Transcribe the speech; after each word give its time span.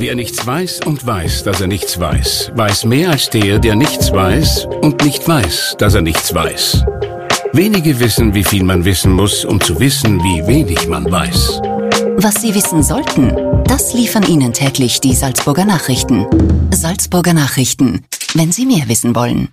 Wer 0.00 0.14
nichts 0.14 0.46
weiß 0.46 0.82
und 0.86 1.04
weiß, 1.04 1.42
dass 1.42 1.60
er 1.60 1.66
nichts 1.66 1.98
weiß, 1.98 2.52
weiß 2.54 2.84
mehr 2.84 3.10
als 3.10 3.30
der, 3.30 3.58
der 3.58 3.74
nichts 3.74 4.12
weiß 4.12 4.66
und 4.80 5.04
nicht 5.04 5.26
weiß, 5.26 5.74
dass 5.76 5.94
er 5.94 6.02
nichts 6.02 6.32
weiß. 6.32 6.84
Wenige 7.52 7.98
wissen, 7.98 8.32
wie 8.32 8.44
viel 8.44 8.62
man 8.62 8.84
wissen 8.84 9.12
muss, 9.12 9.44
um 9.44 9.60
zu 9.60 9.80
wissen, 9.80 10.22
wie 10.22 10.46
wenig 10.46 10.86
man 10.86 11.10
weiß. 11.10 11.60
Was 12.16 12.40
Sie 12.40 12.54
wissen 12.54 12.84
sollten, 12.84 13.34
das 13.64 13.92
liefern 13.92 14.22
Ihnen 14.22 14.52
täglich 14.52 15.00
die 15.00 15.16
Salzburger 15.16 15.64
Nachrichten. 15.64 16.26
Salzburger 16.72 17.34
Nachrichten, 17.34 18.06
wenn 18.34 18.52
Sie 18.52 18.66
mehr 18.66 18.88
wissen 18.88 19.16
wollen. 19.16 19.48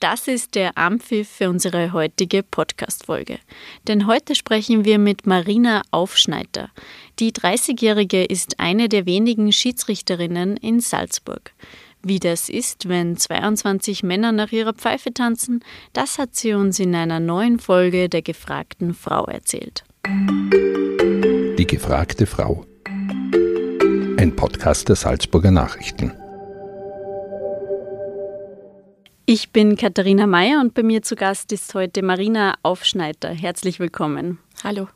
Das 0.00 0.28
ist 0.28 0.54
der 0.54 0.76
Ampfiff 0.76 1.28
für 1.28 1.48
unsere 1.48 1.92
heutige 1.92 2.42
Podcast-Folge. 2.42 3.38
Denn 3.88 4.06
heute 4.06 4.34
sprechen 4.34 4.84
wir 4.84 4.98
mit 4.98 5.26
Marina 5.26 5.82
Aufschneider. 5.90 6.70
Die 7.18 7.32
30-Jährige 7.32 8.24
ist 8.24 8.60
eine 8.60 8.90
der 8.90 9.06
wenigen 9.06 9.50
Schiedsrichterinnen 9.50 10.58
in 10.58 10.80
Salzburg. 10.80 11.54
Wie 12.02 12.18
das 12.18 12.50
ist, 12.50 12.90
wenn 12.90 13.16
22 13.16 14.02
Männer 14.02 14.32
nach 14.32 14.52
ihrer 14.52 14.74
Pfeife 14.74 15.14
tanzen, 15.14 15.64
das 15.94 16.18
hat 16.18 16.36
sie 16.36 16.52
uns 16.52 16.78
in 16.78 16.94
einer 16.94 17.18
neuen 17.18 17.58
Folge 17.58 18.10
der 18.10 18.20
gefragten 18.20 18.92
Frau 18.92 19.24
erzählt. 19.24 19.82
Die 20.06 21.66
gefragte 21.66 22.26
Frau. 22.26 22.66
Ein 24.18 24.36
Podcast 24.36 24.90
der 24.90 24.96
Salzburger 24.96 25.50
Nachrichten. 25.50 26.12
Ich 29.24 29.52
bin 29.52 29.76
Katharina 29.76 30.26
Mayer 30.26 30.60
und 30.60 30.74
bei 30.74 30.82
mir 30.82 31.00
zu 31.00 31.16
Gast 31.16 31.50
ist 31.50 31.72
heute 31.72 32.02
Marina 32.02 32.56
Aufschneider. 32.62 33.30
Herzlich 33.30 33.80
willkommen. 33.80 34.38
Hallo. 34.62 34.88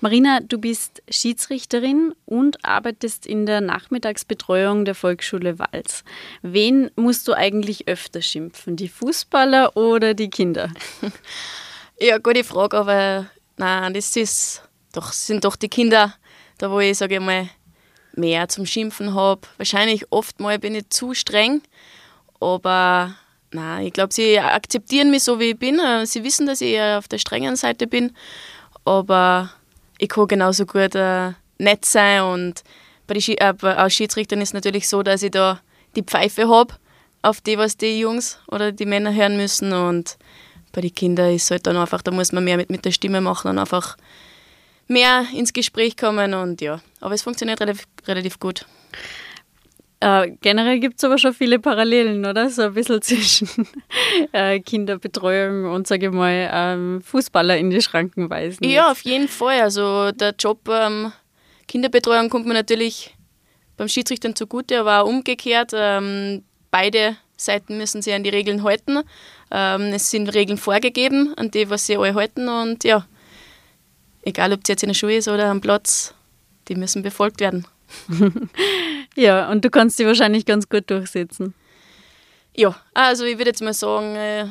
Marina, 0.00 0.40
du 0.40 0.58
bist 0.58 1.02
Schiedsrichterin 1.08 2.14
und 2.26 2.64
arbeitest 2.64 3.26
in 3.26 3.46
der 3.46 3.60
Nachmittagsbetreuung 3.60 4.84
der 4.84 4.94
Volksschule 4.94 5.58
Wals. 5.58 6.04
Wen 6.42 6.90
musst 6.96 7.28
du 7.28 7.34
eigentlich 7.34 7.88
öfter 7.88 8.22
schimpfen, 8.22 8.76
die 8.76 8.88
Fußballer 8.88 9.76
oder 9.76 10.14
die 10.14 10.30
Kinder? 10.30 10.70
Ja, 12.02 12.16
gute 12.16 12.44
Frage, 12.44 12.78
aber 12.78 13.26
nein, 13.58 13.92
das 13.92 14.16
ist 14.16 14.62
doch, 14.94 15.12
sind 15.12 15.44
doch 15.44 15.54
die 15.54 15.68
Kinder, 15.68 16.14
da 16.56 16.70
wo 16.70 16.80
ich, 16.80 16.96
sage 16.96 17.16
ich 17.16 17.20
mal, 17.20 17.50
mehr 18.14 18.48
zum 18.48 18.64
Schimpfen 18.64 19.14
habe. 19.14 19.42
Wahrscheinlich 19.58 20.10
oft 20.10 20.40
mal 20.40 20.58
bin 20.58 20.74
ich 20.74 20.88
zu 20.88 21.12
streng, 21.12 21.60
aber 22.40 23.16
Nein, 23.52 23.86
ich 23.86 23.92
glaube, 23.92 24.14
sie 24.14 24.38
akzeptieren 24.38 25.10
mich 25.10 25.24
so, 25.24 25.40
wie 25.40 25.50
ich 25.50 25.58
bin. 25.58 25.80
Äh, 25.80 26.06
sie 26.06 26.22
wissen, 26.22 26.46
dass 26.46 26.60
ich 26.60 26.80
auf 26.80 27.08
der 27.08 27.18
strengen 27.18 27.56
Seite 27.56 27.86
bin. 27.86 28.12
Aber 28.84 29.50
ich 29.98 30.08
kann 30.08 30.28
genauso 30.28 30.66
gut 30.66 30.94
äh, 30.94 31.32
nett 31.58 31.84
sein. 31.84 32.22
Und 32.22 32.64
bei 33.06 33.14
den 33.14 33.36
äh, 33.38 33.54
als 33.66 33.94
Schiedsrichtern 33.94 34.40
ist 34.40 34.50
es 34.50 34.54
natürlich 34.54 34.88
so, 34.88 35.02
dass 35.02 35.22
ich 35.22 35.30
da 35.30 35.60
die 35.96 36.02
Pfeife 36.02 36.48
habe, 36.48 36.74
auf 37.22 37.40
die, 37.40 37.58
was 37.58 37.76
die 37.76 38.00
Jungs 38.00 38.38
oder 38.48 38.72
die 38.72 38.86
Männer 38.86 39.14
hören 39.14 39.36
müssen. 39.36 39.72
Und 39.72 40.16
bei 40.72 40.80
den 40.80 40.94
Kindern 40.94 41.34
ist 41.34 41.44
es 41.44 41.50
halt 41.50 41.66
dann 41.66 41.76
einfach, 41.76 42.02
da 42.02 42.10
muss 42.10 42.32
man 42.32 42.44
mehr 42.44 42.56
mit, 42.56 42.70
mit 42.70 42.84
der 42.84 42.92
Stimme 42.92 43.20
machen 43.20 43.50
und 43.50 43.58
einfach 43.58 43.96
mehr 44.88 45.24
ins 45.34 45.52
Gespräch 45.52 45.96
kommen. 45.96 46.34
Und 46.34 46.60
ja, 46.60 46.80
aber 47.00 47.14
es 47.14 47.22
funktioniert 47.22 47.60
relativ, 47.60 47.86
relativ 48.06 48.38
gut. 48.40 48.66
Äh, 50.00 50.32
generell 50.40 50.80
gibt 50.80 50.96
es 50.96 51.04
aber 51.04 51.18
schon 51.18 51.34
viele 51.34 51.58
Parallelen, 51.58 52.24
oder? 52.24 52.48
So 52.48 52.62
ein 52.62 52.74
bisschen 52.74 53.02
zwischen 53.02 53.48
äh, 54.32 54.58
Kinderbetreuung 54.60 55.70
und, 55.70 55.86
sage 55.86 56.06
ich 56.06 56.12
mal, 56.12 56.48
ähm, 56.52 57.02
Fußballer 57.02 57.58
in 57.58 57.70
die 57.70 57.82
Schranken 57.82 58.30
weisen. 58.30 58.64
Ja, 58.64 58.90
auf 58.90 59.02
jeden 59.02 59.28
Fall. 59.28 59.60
Also 59.60 60.10
der 60.12 60.34
Job 60.38 60.68
ähm, 60.70 61.12
Kinderbetreuung 61.68 62.30
kommt 62.30 62.46
mir 62.46 62.54
natürlich 62.54 63.14
beim 63.76 63.88
Schiedsrichtern 63.88 64.34
zugute, 64.34 64.80
aber 64.80 65.02
auch 65.02 65.06
umgekehrt. 65.06 65.72
Ähm, 65.74 66.44
beide 66.70 67.16
Seiten 67.36 67.76
müssen 67.76 68.00
sich 68.00 68.14
an 68.14 68.24
die 68.24 68.30
Regeln 68.30 68.62
halten. 68.62 69.00
Ähm, 69.50 69.92
es 69.92 70.10
sind 70.10 70.32
Regeln 70.34 70.58
vorgegeben, 70.58 71.34
an 71.36 71.50
die, 71.50 71.68
was 71.68 71.86
sie 71.86 71.96
alle 71.96 72.14
halten. 72.14 72.48
Und 72.48 72.84
ja, 72.84 73.06
egal 74.22 74.52
ob 74.52 74.60
es 74.62 74.68
jetzt 74.68 74.82
in 74.82 74.88
der 74.88 74.94
Schule 74.94 75.16
ist 75.16 75.28
oder 75.28 75.46
am 75.46 75.60
Platz, 75.60 76.14
die 76.68 76.74
müssen 76.74 77.02
befolgt 77.02 77.40
werden. 77.40 77.66
ja, 79.16 79.50
und 79.50 79.64
du 79.64 79.70
kannst 79.70 79.96
sie 79.96 80.06
wahrscheinlich 80.06 80.46
ganz 80.46 80.68
gut 80.68 80.90
durchsetzen. 80.90 81.54
Ja, 82.56 82.76
also 82.94 83.24
ich 83.24 83.38
würde 83.38 83.50
jetzt 83.50 83.62
mal 83.62 83.74
sagen, 83.74 84.16
äh, 84.16 84.46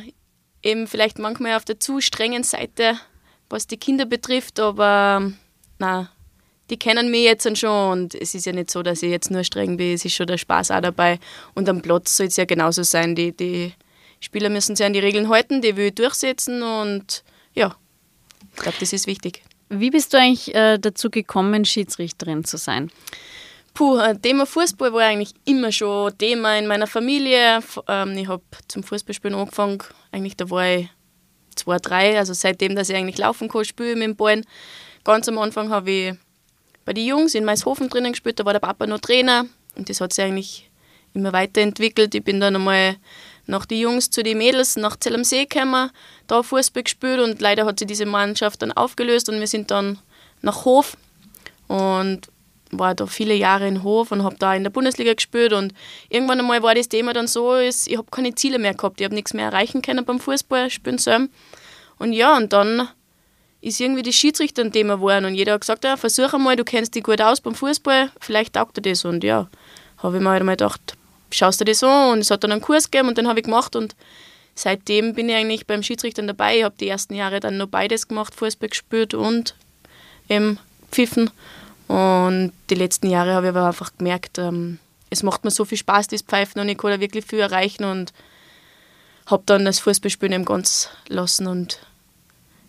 eben 0.63 0.87
vielleicht 0.87 1.19
manchmal 1.19 1.55
auf 1.55 1.65
der 1.65 1.79
zu 1.79 2.01
strengen 2.01 2.43
Seite, 2.43 2.99
was 3.49 3.67
die 3.67 3.77
Kinder 3.77 4.05
betrifft, 4.05 4.59
aber 4.59 5.31
na, 5.79 6.09
die 6.69 6.77
kennen 6.77 7.09
mich 7.09 7.23
jetzt 7.23 7.57
schon 7.57 7.91
und 7.91 8.15
es 8.15 8.35
ist 8.35 8.45
ja 8.45 8.51
nicht 8.51 8.71
so, 8.71 8.83
dass 8.83 9.01
ich 9.03 9.09
jetzt 9.09 9.31
nur 9.31 9.43
streng 9.43 9.77
bin, 9.77 9.93
es 9.93 10.05
ist 10.05 10.13
schon 10.13 10.27
der 10.27 10.37
Spaß 10.37 10.71
auch 10.71 10.81
dabei 10.81 11.19
und 11.55 11.67
am 11.67 11.81
Platz 11.81 12.15
soll 12.15 12.27
es 12.27 12.37
ja 12.37 12.45
genauso 12.45 12.83
sein. 12.83 13.15
Die, 13.15 13.35
die 13.35 13.73
Spieler 14.19 14.49
müssen 14.49 14.75
sich 14.75 14.85
an 14.85 14.93
die 14.93 14.99
Regeln 14.99 15.29
halten, 15.29 15.61
die 15.61 15.75
will 15.75 15.87
ich 15.87 15.95
durchsetzen 15.95 16.61
und 16.61 17.23
ja, 17.53 17.75
ich 18.55 18.61
glaube, 18.61 18.77
das 18.79 18.93
ist 18.93 19.07
wichtig. 19.07 19.41
Wie 19.69 19.91
bist 19.91 20.13
du 20.13 20.17
eigentlich 20.17 20.53
äh, 20.55 20.77
dazu 20.79 21.09
gekommen, 21.09 21.63
Schiedsrichterin 21.63 22.43
zu 22.43 22.57
sein? 22.57 22.91
Puh, 23.75 23.99
Thema 24.21 24.45
Fußball 24.45 24.91
war 24.93 25.01
eigentlich 25.01 25.33
immer 25.45 25.71
schon 25.71 26.17
Thema 26.17 26.57
in 26.57 26.67
meiner 26.67 26.87
Familie. 26.87 27.59
Ähm, 27.87 28.17
ich 28.17 28.27
habe 28.27 28.43
zum 28.67 28.83
Fußballspielen 28.83 29.37
angefangen, 29.37 29.77
eigentlich 30.11 30.35
da 30.35 30.49
war 30.49 30.67
ich 30.67 30.89
zwei, 31.55 31.77
drei, 31.77 32.17
also 32.17 32.33
seitdem, 32.33 32.75
dass 32.75 32.89
ich 32.89 32.95
eigentlich 32.95 33.19
laufen 33.19 33.47
kann, 33.47 33.63
spiele 33.63 33.95
mit 33.95 34.03
dem 34.03 34.15
Ball. 34.15 34.41
Ganz 35.03 35.29
am 35.29 35.37
Anfang 35.37 35.69
habe 35.69 35.91
ich 35.91 36.13
bei 36.83 36.93
den 36.93 37.05
Jungs 37.05 37.35
in 37.35 37.45
Maishofen 37.45 37.89
drinnen 37.89 38.13
gespielt, 38.13 38.39
da 38.39 38.45
war 38.45 38.53
der 38.53 38.59
Papa 38.59 38.87
noch 38.87 38.99
Trainer 38.99 39.45
und 39.75 39.89
das 39.89 40.01
hat 40.01 40.13
sich 40.13 40.25
eigentlich 40.25 40.69
immer 41.13 41.31
weiterentwickelt. 41.31 42.13
Ich 42.15 42.23
bin 42.23 42.39
dann 42.39 42.55
einmal 42.55 42.95
nach 43.49 43.65
den 43.65 43.79
Jungs 43.79 44.09
zu 44.09 44.23
den 44.23 44.37
Mädels 44.37 44.75
nach 44.75 44.95
Zell 44.95 45.15
am 45.15 45.23
See 45.23 45.45
gekommen, 45.45 45.89
da 46.27 46.43
Fußball 46.43 46.83
gespielt 46.83 47.19
und 47.19 47.41
leider 47.41 47.65
hat 47.65 47.79
sich 47.79 47.87
diese 47.87 48.05
Mannschaft 48.05 48.61
dann 48.61 48.71
aufgelöst 48.71 49.27
und 49.27 49.39
wir 49.39 49.47
sind 49.47 49.71
dann 49.71 49.97
nach 50.41 50.65
Hof 50.65 50.95
und 51.67 52.21
war 52.71 52.93
da 52.93 53.07
viele 53.07 53.33
Jahre 53.33 53.67
in 53.67 53.81
Hof 53.81 54.11
und 54.11 54.23
habe 54.23 54.35
da 54.37 54.53
in 54.53 54.63
der 54.63 54.69
Bundesliga 54.69 55.13
gespielt 55.13 55.53
und 55.53 55.73
irgendwann 56.09 56.39
einmal 56.39 56.61
war 56.61 56.75
das 56.75 56.89
Thema 56.89 57.13
dann 57.13 57.27
so, 57.27 57.55
ist, 57.55 57.87
ich 57.87 57.97
habe 57.97 58.07
keine 58.11 58.35
Ziele 58.35 58.59
mehr 58.59 58.75
gehabt, 58.75 59.01
ich 59.01 59.05
habe 59.05 59.15
nichts 59.15 59.33
mehr 59.33 59.45
erreichen 59.45 59.81
können 59.81 60.05
beim 60.05 60.19
Fußball 60.19 60.69
spielen 60.69 60.99
selber. 60.99 61.27
Und 61.97 62.13
ja, 62.13 62.37
und 62.37 62.53
dann 62.53 62.87
ist 63.61 63.79
irgendwie 63.81 64.03
die 64.03 64.13
Schiedsrichter 64.13 64.61
ein 64.61 64.71
Thema 64.71 64.95
geworden 64.95 65.25
und 65.25 65.33
jeder 65.33 65.53
hat 65.53 65.61
gesagt, 65.61 65.83
ja, 65.83 65.97
versuch 65.97 66.33
einmal, 66.33 66.55
du 66.55 66.63
kennst 66.63 66.93
dich 66.93 67.03
gut 67.03 67.19
aus 67.19 67.41
beim 67.41 67.55
Fußball, 67.55 68.11
vielleicht 68.21 68.53
taugt 68.53 68.77
dir 68.77 68.81
das 68.83 69.03
und 69.03 69.23
ja, 69.23 69.49
habe 69.97 70.17
ich 70.17 70.23
mir 70.23 70.29
halt 70.29 70.41
einmal 70.41 70.55
gedacht, 70.55 70.98
schaust 71.31 71.61
du 71.61 71.65
das 71.65 71.83
an 71.83 72.13
und 72.13 72.19
es 72.19 72.31
hat 72.31 72.43
dann 72.43 72.51
einen 72.51 72.61
Kurs 72.61 72.89
gegeben 72.89 73.09
und 73.09 73.17
den 73.17 73.27
habe 73.27 73.39
ich 73.39 73.45
gemacht 73.45 73.75
und 73.75 73.95
seitdem 74.55 75.13
bin 75.13 75.29
ich 75.29 75.35
eigentlich 75.35 75.67
beim 75.67 75.83
Schiedsrichter 75.83 76.21
dabei. 76.23 76.57
Ich 76.57 76.63
habe 76.63 76.75
die 76.79 76.87
ersten 76.87 77.13
Jahre 77.15 77.39
dann 77.39 77.57
noch 77.57 77.67
beides 77.67 78.07
gemacht, 78.07 78.35
Fußball 78.35 78.69
gespielt 78.69 79.13
und 79.13 79.55
eben 80.27 80.59
pfiffen 80.91 81.31
und 81.87 82.53
die 82.69 82.75
letzten 82.75 83.09
Jahre 83.09 83.33
habe 83.33 83.47
ich 83.47 83.49
aber 83.49 83.67
einfach 83.67 83.91
gemerkt, 83.97 84.37
ähm, 84.37 84.79
es 85.09 85.23
macht 85.23 85.43
mir 85.43 85.51
so 85.51 85.65
viel 85.65 85.77
Spaß, 85.77 86.07
das 86.07 86.21
Pfeifen 86.21 86.61
und 86.61 86.69
ich 86.69 86.77
kann 86.77 86.91
da 86.91 86.99
wirklich 86.99 87.25
viel 87.25 87.39
erreichen 87.39 87.83
und 87.83 88.13
habe 89.25 89.43
dann 89.45 89.65
das 89.65 89.79
Fußballspielen 89.79 90.33
eben 90.33 90.45
ganz 90.45 90.89
lassen 91.07 91.47
und 91.47 91.79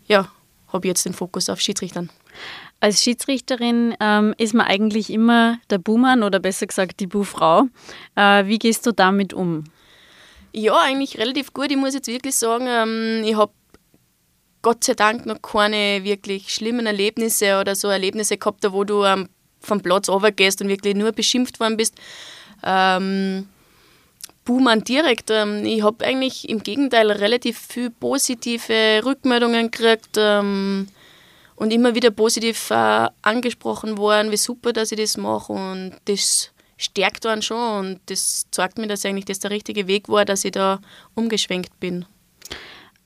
ja, 0.07 0.31
habe 0.73 0.89
jetzt 0.89 1.05
den 1.05 1.13
Fokus 1.13 1.49
auf 1.49 1.61
Schiedsrichtern. 1.61 2.11
Als 2.81 3.03
Schiedsrichterin 3.03 3.95
ähm, 4.01 4.35
ist 4.39 4.55
man 4.55 4.67
eigentlich 4.67 5.11
immer 5.11 5.59
der 5.69 5.79
Buhmann 5.79 6.23
oder 6.23 6.41
besser 6.41 6.67
gesagt 6.67 7.01
die 7.01 7.07
Buhfrau. 7.07 7.67
Äh, 8.17 8.47
wie 8.47 8.59
gehst 8.59 8.87
du 8.87 8.93
damit 8.93 9.35
um? 9.35 9.65
Ja, 10.53 10.79
eigentlich 10.81 11.19
relativ 11.19 11.53
gut. 11.53 11.71
Ich 11.71 11.77
muss 11.77 11.95
jetzt 11.95 12.09
wirklich 12.09 12.35
sagen, 12.35 12.67
ähm, 12.67 13.23
ich 13.25 13.37
habe 13.37 13.53
Gott 14.63 14.85
sei 14.85 14.95
Dank 14.95 15.27
noch 15.27 15.41
keine 15.43 16.05
wirklich 16.05 16.53
schlimmen 16.53 16.87
Erlebnisse 16.87 17.61
oder 17.61 17.75
so 17.75 17.89
Erlebnisse 17.89 18.37
gehabt, 18.37 18.65
wo 18.73 18.85
du 18.85 19.05
ähm, 19.05 19.29
vom 19.61 19.81
Platz 19.81 20.09
runtergehst 20.09 20.61
und 20.63 20.69
wirklich 20.69 20.95
nur 20.95 21.13
beschimpft 21.13 21.61
worden 21.61 21.77
bist. 21.77 21.95
Ähm, 22.65 23.47
Buhmann 24.45 24.85
direkt. 24.85 25.31
Ähm, 25.31 25.65
ich 25.65 25.83
habe 25.83 26.05
eigentlich 26.05 26.49
im 26.49 26.63
Gegenteil 26.63 27.11
relativ 27.11 27.59
viel 27.59 27.91
positive 27.91 29.03
Rückmeldungen 29.05 29.71
gekriegt 29.71 30.17
ähm, 30.17 30.89
und 31.61 31.75
immer 31.75 31.95
wieder 31.95 32.11
positiv 32.11 32.71
äh, 32.71 33.09
angesprochen 33.21 33.99
worden, 33.99 34.33
wie 34.33 34.39
super, 34.39 34.73
dass 34.73 34.93
ich 34.93 34.99
das 34.99 35.19
mache 35.19 35.53
und 35.53 35.93
das 36.07 36.53
stärkt 36.79 37.27
dann 37.27 37.43
schon 37.43 37.79
und 37.79 38.01
das 38.07 38.47
zeigt 38.51 38.79
mir, 38.79 38.87
dass 38.87 39.05
eigentlich 39.05 39.27
das 39.27 39.41
der 39.41 39.51
richtige 39.51 39.87
Weg 39.87 40.09
war, 40.09 40.25
dass 40.25 40.47
ich 40.47 40.53
da 40.53 40.81
umgeschwenkt 41.15 41.79
bin. 41.79 42.07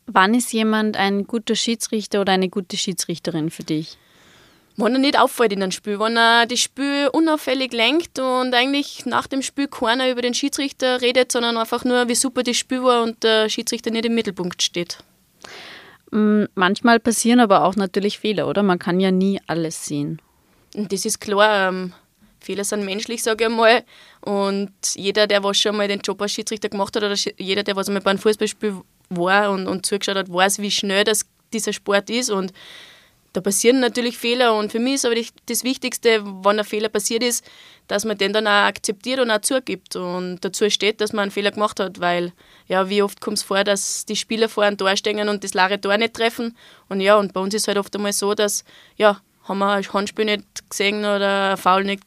Wann 0.06 0.34
ist 0.34 0.52
jemand 0.52 0.96
ein 0.96 1.26
guter 1.26 1.56
Schiedsrichter 1.56 2.20
oder 2.20 2.32
eine 2.32 2.48
gute 2.48 2.76
Schiedsrichterin 2.76 3.50
für 3.50 3.64
dich? 3.64 3.98
Wenn 4.76 4.92
er 4.92 4.98
nicht 5.00 5.18
auffällt 5.18 5.52
in 5.52 5.60
einem 5.60 5.72
Spiel, 5.72 5.98
wenn 5.98 6.16
er 6.16 6.46
das 6.46 6.60
Spiel 6.60 7.08
unauffällig 7.12 7.72
lenkt 7.72 8.20
und 8.20 8.54
eigentlich 8.54 9.04
nach 9.04 9.26
dem 9.26 9.42
Spiel 9.42 9.66
keiner 9.66 10.08
über 10.08 10.22
den 10.22 10.34
Schiedsrichter 10.34 11.00
redet, 11.00 11.32
sondern 11.32 11.56
einfach 11.56 11.84
nur, 11.84 12.08
wie 12.08 12.14
super 12.14 12.44
das 12.44 12.56
Spiel 12.56 12.84
war 12.84 13.02
und 13.02 13.24
der 13.24 13.48
Schiedsrichter 13.48 13.90
nicht 13.90 14.04
im 14.04 14.14
Mittelpunkt 14.14 14.62
steht. 14.62 14.98
Mm, 16.10 16.44
manchmal 16.54 17.00
passieren 17.00 17.40
aber 17.40 17.64
auch 17.64 17.76
natürlich 17.76 18.18
Fehler, 18.18 18.48
oder? 18.48 18.62
Man 18.62 18.78
kann 18.78 19.00
ja 19.00 19.10
nie 19.10 19.40
alles 19.46 19.86
sehen. 19.86 20.20
Das 20.74 21.04
ist 21.04 21.20
klar. 21.20 21.68
Ähm, 21.68 21.92
Fehler 22.40 22.64
sind 22.64 22.84
menschlich, 22.84 23.22
sage 23.22 23.44
ich 23.44 23.50
einmal. 23.50 23.84
Und 24.20 24.72
jeder, 24.94 25.26
der 25.26 25.42
was 25.42 25.58
schon 25.58 25.76
mal 25.76 25.88
den 25.88 26.00
Job 26.00 26.20
als 26.20 26.32
Schiedsrichter 26.32 26.68
gemacht 26.68 26.94
hat 26.94 27.02
oder 27.02 27.16
jeder, 27.38 27.62
der 27.62 27.76
was 27.76 27.88
einmal 27.88 28.02
bei 28.02 28.10
einem 28.10 28.20
Fußballspiel 28.20 28.80
war 29.08 29.50
und, 29.50 29.66
und 29.66 29.86
zugeschaut 29.86 30.16
hat, 30.16 30.32
weiß, 30.32 30.58
wie 30.58 30.70
schnell 30.70 31.04
das, 31.04 31.26
dieser 31.52 31.72
Sport 31.72 32.10
ist. 32.10 32.30
Und 32.30 32.52
da 33.32 33.40
passieren 33.40 33.80
natürlich 33.80 34.16
Fehler 34.16 34.54
und 34.54 34.70
für 34.70 34.78
mich 34.78 34.94
ist 34.94 35.06
aber 35.06 35.16
das 35.46 35.64
Wichtigste, 35.64 36.24
wenn 36.24 36.58
ein 36.58 36.64
Fehler 36.64 36.88
passiert 36.88 37.22
ist, 37.22 37.44
dass 37.88 38.04
man 38.04 38.16
den 38.16 38.32
dann 38.32 38.46
auch 38.46 38.50
akzeptiert 38.50 39.20
und 39.20 39.30
auch 39.30 39.40
zugibt 39.40 39.96
und 39.96 40.38
dazu 40.40 40.70
steht, 40.70 41.00
dass 41.00 41.12
man 41.12 41.24
einen 41.24 41.30
Fehler 41.30 41.50
gemacht 41.50 41.80
hat, 41.80 42.00
weil 42.00 42.32
ja, 42.66 42.88
wie 42.88 43.02
oft 43.02 43.20
kommt 43.20 43.38
es 43.38 43.42
vor, 43.42 43.62
dass 43.64 44.06
die 44.06 44.16
Spieler 44.16 44.48
vor 44.48 44.64
einem 44.64 44.78
Tor 44.78 44.96
stehen 44.96 45.28
und 45.28 45.44
das 45.44 45.54
leere 45.54 45.80
Tor 45.80 45.96
nicht 45.98 46.14
treffen 46.14 46.56
und 46.88 47.00
ja, 47.00 47.16
und 47.16 47.32
bei 47.32 47.40
uns 47.40 47.54
ist 47.54 47.68
halt 47.68 47.78
oft 47.78 47.94
einmal 47.94 48.12
so, 48.12 48.34
dass 48.34 48.64
ja, 48.96 49.20
haben 49.44 49.58
wir 49.58 49.72
ein 49.72 49.92
Handspiel 49.92 50.24
nicht 50.24 50.70
gesehen 50.70 51.00
oder 51.00 51.52
ein 51.52 51.56
Foul 51.56 51.84
nicht, 51.84 52.02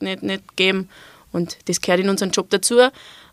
nicht, 0.00 0.22
nicht 0.22 0.48
gegeben 0.48 0.88
und 1.32 1.56
das 1.66 1.80
gehört 1.80 2.00
in 2.00 2.08
unseren 2.08 2.30
Job 2.30 2.50
dazu. 2.50 2.80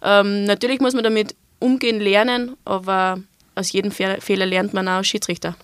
Ähm, 0.03 0.43
natürlich 0.43 0.79
muss 0.79 0.93
man 0.93 1.03
damit 1.03 1.35
umgehen 1.59 1.99
lernen, 1.99 2.55
aber 2.65 3.19
aus 3.55 3.71
jedem 3.71 3.91
Fehler 3.91 4.45
lernt 4.45 4.73
man 4.73 4.87
auch 4.87 4.97
als 4.97 5.07
Schiedsrichter. 5.07 5.55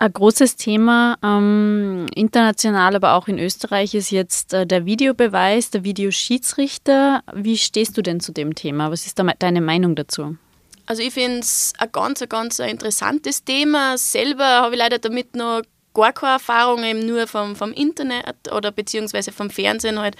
Ein 0.00 0.14
großes 0.14 0.56
Thema 0.56 1.18
ähm, 1.22 2.06
international, 2.14 2.96
aber 2.96 3.12
auch 3.12 3.28
in 3.28 3.38
Österreich 3.38 3.94
ist 3.94 4.10
jetzt 4.10 4.54
äh, 4.54 4.66
der 4.66 4.86
Videobeweis, 4.86 5.68
der 5.68 5.84
Videoschiedsrichter. 5.84 7.22
Wie 7.34 7.58
stehst 7.58 7.98
du 7.98 8.02
denn 8.02 8.18
zu 8.18 8.32
dem 8.32 8.54
Thema? 8.54 8.90
Was 8.90 9.04
ist 9.04 9.18
da 9.18 9.24
deine 9.38 9.60
Meinung 9.60 9.94
dazu? 9.96 10.38
Also 10.86 11.02
ich 11.02 11.12
finde 11.12 11.40
es 11.40 11.74
ein 11.76 11.92
ganz, 11.92 12.26
ganz 12.30 12.60
interessantes 12.60 13.44
Thema. 13.44 13.98
Selber 13.98 14.46
habe 14.62 14.74
ich 14.74 14.78
leider 14.78 14.98
damit 14.98 15.36
noch 15.36 15.60
gar 15.92 16.14
keine 16.14 16.32
Erfahrung, 16.32 16.82
eben 16.82 17.04
nur 17.04 17.26
vom, 17.26 17.54
vom 17.54 17.74
Internet 17.74 18.50
oder 18.56 18.72
beziehungsweise 18.72 19.32
vom 19.32 19.50
Fernsehen 19.50 19.98
halt 19.98 20.16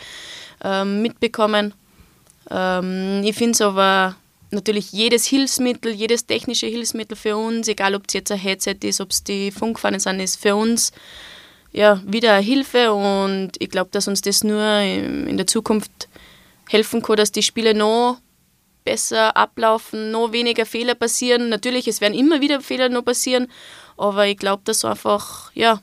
ähm, 0.63 1.01
mitbekommen. 1.01 1.73
Ähm, 2.51 3.23
ich 3.25 3.35
finde 3.35 3.53
es 3.53 3.63
aber 3.63 4.15
natürlich 4.51 4.93
jedes 4.93 5.27
Hilfsmittel, 5.27 5.93
jedes 5.93 6.27
technische 6.27 6.67
Hilfsmittel 6.67 7.17
für 7.17 7.37
uns, 7.37 7.69
egal 7.69 7.95
ob 7.95 8.05
es 8.09 8.15
jetzt 8.15 8.33
ein 8.33 8.39
Headset 8.39 8.77
ist, 8.83 9.01
ob 9.01 9.11
es 9.11 9.25
die 9.25 9.51
Funkfahnen 9.51 10.01
sind, 10.01 10.21
ist 10.21 10.41
für 10.41 10.57
uns 10.57 10.93
ja, 11.73 12.03
wieder 12.05 12.35
eine 12.35 12.45
Hilfe 12.45 12.93
und 12.93 13.53
ich 13.59 13.71
glaube, 13.71 13.91
dass 13.93 14.09
uns 14.09 14.21
das 14.23 14.43
nur 14.43 14.65
in 14.81 15.37
der 15.37 15.47
Zukunft 15.47 16.09
helfen 16.69 17.03
kann, 17.03 17.17
dass 17.17 17.33
die 17.33 17.43
Spiele 17.43 17.75
noch 17.75 18.19
besser 18.85 19.37
ablaufen, 19.37 20.11
noch 20.11 20.33
weniger 20.33 20.67
Fehler 20.67 20.95
passieren. 20.95 21.49
Natürlich, 21.49 21.87
es 21.87 22.01
werden 22.01 22.19
immer 22.19 22.41
wieder 22.41 22.61
Fehler 22.61 22.89
noch 22.89 23.05
passieren, 23.05 23.47
aber 23.97 24.27
ich 24.27 24.37
glaube, 24.37 24.63
dass 24.65 24.85
einfach 24.85 25.53
ja, 25.55 25.81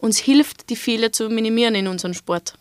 uns 0.00 0.18
hilft, 0.18 0.68
die 0.70 0.76
Fehler 0.76 1.12
zu 1.12 1.28
minimieren 1.28 1.74
in 1.74 1.88
unserem 1.88 2.14
Sport. 2.14 2.54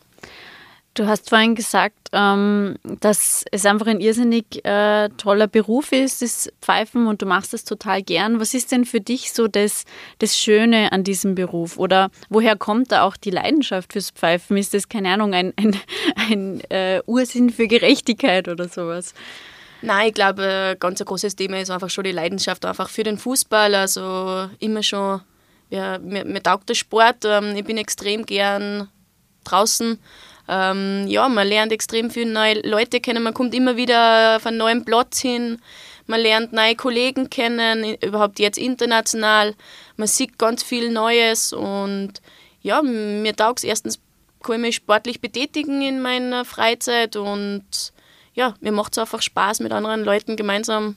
Du 1.00 1.08
hast 1.08 1.30
vorhin 1.30 1.56
gesagt, 1.56 2.10
ähm, 2.12 2.76
dass 2.84 3.46
es 3.54 3.66
einfach 3.66 3.88
ein 3.88 4.02
irrsinnig 4.02 4.66
äh, 4.66 5.08
toller 5.16 5.48
Beruf 5.48 5.94
ist, 5.94 6.22
das 6.22 6.52
Pfeifen, 6.62 7.08
und 7.08 7.22
du 7.22 7.26
machst 7.26 7.54
das 7.54 7.64
total 7.64 8.04
gern. 8.04 8.42
Was 8.42 8.54
ist 8.54 8.74
denn 8.74 8.84
für 8.84 9.00
dich 9.00 9.32
so 9.32 9.48
das, 9.48 9.86
das 10.18 10.38
Schöne 10.38 10.92
an 10.92 11.06
diesem 11.06 11.36
Beruf? 11.36 11.78
Oder 11.78 12.12
woher 12.28 12.58
kommt 12.58 12.92
da 12.92 13.04
auch 13.04 13.16
die 13.16 13.30
Leidenschaft 13.30 13.94
fürs 13.94 14.10
Pfeifen? 14.10 14.58
Ist 14.58 14.74
das, 14.74 14.90
keine 14.90 15.14
Ahnung, 15.14 15.34
ein, 15.34 15.54
ein, 15.56 15.80
ein 16.18 16.62
äh, 16.70 17.02
Ursinn 17.06 17.50
für 17.50 17.68
Gerechtigkeit 17.68 18.50
oder 18.50 18.68
sowas? 18.68 19.14
Nein, 19.82 20.10
ich 20.10 20.14
glaube, 20.14 20.74
ein 20.74 20.80
ganz 20.80 21.00
großes 21.00 21.38
Thema 21.38 21.62
ist 21.62 21.72
einfach 21.72 21.90
schon 21.90 22.04
die 22.04 22.12
Leidenschaft 22.12 22.66
einfach 22.66 22.90
für 22.90 23.04
den 23.04 23.18
Fußball. 23.18 23.74
Also 23.74 24.50
immer 24.60 24.84
schon, 24.84 25.22
ja, 25.70 25.98
mir, 25.98 26.26
mir 26.26 26.44
taugt 26.44 26.68
der 26.68 26.76
Sport. 26.76 27.24
Ähm, 27.24 27.56
ich 27.56 27.64
bin 27.64 27.78
extrem 27.78 28.26
gern 28.26 28.90
draußen 29.46 29.98
ähm, 30.50 31.06
ja, 31.08 31.30
man 31.30 31.48
lernt 31.48 31.72
extrem 31.72 32.10
viele 32.10 32.32
neue 32.32 32.68
Leute 32.68 33.00
kennen, 33.00 33.22
man 33.22 33.36
kommt 33.36 33.54
immer 33.54 33.78
wieder 33.78 34.38
auf 34.38 34.48
einen 34.48 34.58
neuen 34.58 34.84
Platz 34.84 35.20
hin, 35.20 35.62
man 36.08 36.20
lernt 36.20 36.54
neue 36.54 36.76
Kollegen 36.76 37.30
kennen, 37.30 37.96
überhaupt 38.02 38.40
jetzt 38.40 38.58
international, 38.58 39.54
man 39.96 40.08
sieht 40.08 40.40
ganz 40.40 40.64
viel 40.64 40.90
Neues 40.92 41.54
und 41.54 42.14
ja, 42.64 42.82
mir 42.82 43.36
taugt 43.36 43.60
es 43.60 43.64
erstens, 43.64 44.00
kann 44.42 44.56
ich 44.56 44.62
mich 44.62 44.76
sportlich 44.78 45.22
betätigen 45.22 45.84
in 45.84 46.02
meiner 46.02 46.46
Freizeit 46.46 47.16
und 47.16 47.64
ja, 48.34 48.56
mir 48.60 48.72
macht 48.72 48.94
es 48.94 48.98
einfach 48.98 49.22
Spaß, 49.22 49.60
mit 49.60 49.72
anderen 49.72 50.04
Leuten 50.04 50.36
gemeinsam 50.36 50.96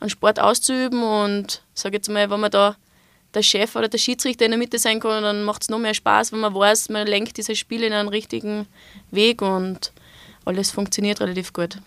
einen 0.00 0.10
Sport 0.10 0.40
auszuüben 0.40 1.04
und 1.04 1.62
sage 1.72 1.98
jetzt 1.98 2.08
mal, 2.08 2.30
wenn 2.30 2.40
man 2.40 2.50
da 2.50 2.76
der 3.34 3.42
Chef 3.42 3.76
oder 3.76 3.88
der 3.88 3.98
Schiedsrichter 3.98 4.44
in 4.44 4.50
der 4.52 4.58
Mitte 4.58 4.78
sein 4.78 5.00
kann, 5.00 5.22
dann 5.22 5.44
macht 5.44 5.62
es 5.62 5.68
noch 5.68 5.78
mehr 5.78 5.94
Spaß, 5.94 6.32
wenn 6.32 6.40
man 6.40 6.54
weiß, 6.54 6.88
man 6.90 7.06
lenkt 7.06 7.36
dieses 7.36 7.58
Spiel 7.58 7.82
in 7.82 7.92
einen 7.92 8.08
richtigen 8.08 8.66
Weg 9.10 9.42
und 9.42 9.92
alles 10.44 10.70
funktioniert 10.70 11.20
relativ 11.20 11.52
gut. 11.52 11.78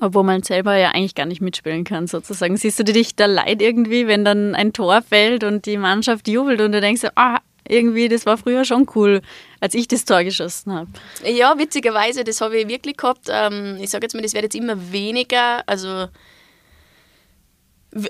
Obwohl 0.00 0.24
man 0.24 0.42
selber 0.42 0.76
ja 0.76 0.90
eigentlich 0.90 1.14
gar 1.14 1.26
nicht 1.26 1.40
mitspielen 1.40 1.84
kann, 1.84 2.08
sozusagen. 2.08 2.56
Siehst 2.56 2.78
du 2.80 2.84
dich 2.84 3.14
da 3.14 3.26
leid 3.26 3.62
irgendwie, 3.62 4.08
wenn 4.08 4.24
dann 4.24 4.54
ein 4.54 4.72
Tor 4.72 5.00
fällt 5.02 5.44
und 5.44 5.64
die 5.66 5.76
Mannschaft 5.76 6.26
jubelt 6.26 6.60
und 6.60 6.72
du 6.72 6.80
denkst, 6.80 7.02
ah, 7.14 7.38
irgendwie, 7.68 8.08
das 8.08 8.26
war 8.26 8.36
früher 8.36 8.64
schon 8.64 8.88
cool, 8.96 9.22
als 9.60 9.74
ich 9.74 9.86
das 9.86 10.04
Tor 10.04 10.24
geschossen 10.24 10.72
habe. 10.72 10.88
Ja, 11.24 11.56
witzigerweise, 11.56 12.24
das 12.24 12.40
habe 12.40 12.58
ich 12.58 12.68
wirklich 12.68 12.96
gehabt. 12.96 13.28
Ähm, 13.30 13.78
ich 13.80 13.90
sage 13.90 14.04
jetzt 14.04 14.14
mal, 14.14 14.22
das 14.22 14.34
wird 14.34 14.44
jetzt 14.44 14.56
immer 14.56 14.92
weniger. 14.92 15.62
Also 15.68 16.08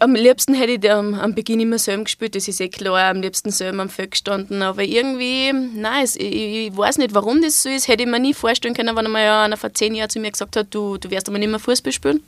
am 0.01 0.15
liebsten 0.15 0.55
hätte 0.55 0.73
ich 0.73 0.91
am, 0.91 1.15
am 1.15 1.35
Beginn 1.35 1.61
immer 1.61 1.79
selber 1.79 2.05
gespielt, 2.05 2.37
das 2.37 2.47
ist 2.47 2.61
eh 2.61 2.69
klar, 2.69 3.11
am 3.11 3.21
liebsten 3.21 3.51
selber 3.51 3.83
am 3.83 3.89
Feld 3.89 4.13
gestanden, 4.13 4.63
aber 4.63 4.83
irgendwie, 4.83 5.53
nein, 5.53 6.05
ich, 6.05 6.21
ich, 6.21 6.77
weiß 6.77 6.99
nicht, 6.99 7.15
warum 7.15 7.43
das 7.43 7.63
so 7.63 7.69
ist, 7.69 7.89
hätte 7.89 8.05
ich 8.05 8.09
mir 8.09 8.21
nie 8.21 8.35
vorstellen 8.35 8.75
können, 8.75 8.97
wenn 8.97 9.07
einmal 9.07 9.29
einer 9.29 9.57
vor 9.57 9.75
zehn 9.75 9.95
Jahren 9.95 10.11
zu 10.11 10.21
mir 10.21 10.31
gesagt 10.31 10.57
hat, 10.57 10.69
du, 10.71 10.99
du 10.99 11.11
wirst 11.11 11.29
aber 11.29 11.39
nicht 11.39 11.49
mehr 11.49 11.59
Fußball 11.59 11.93
spielen. 11.93 12.23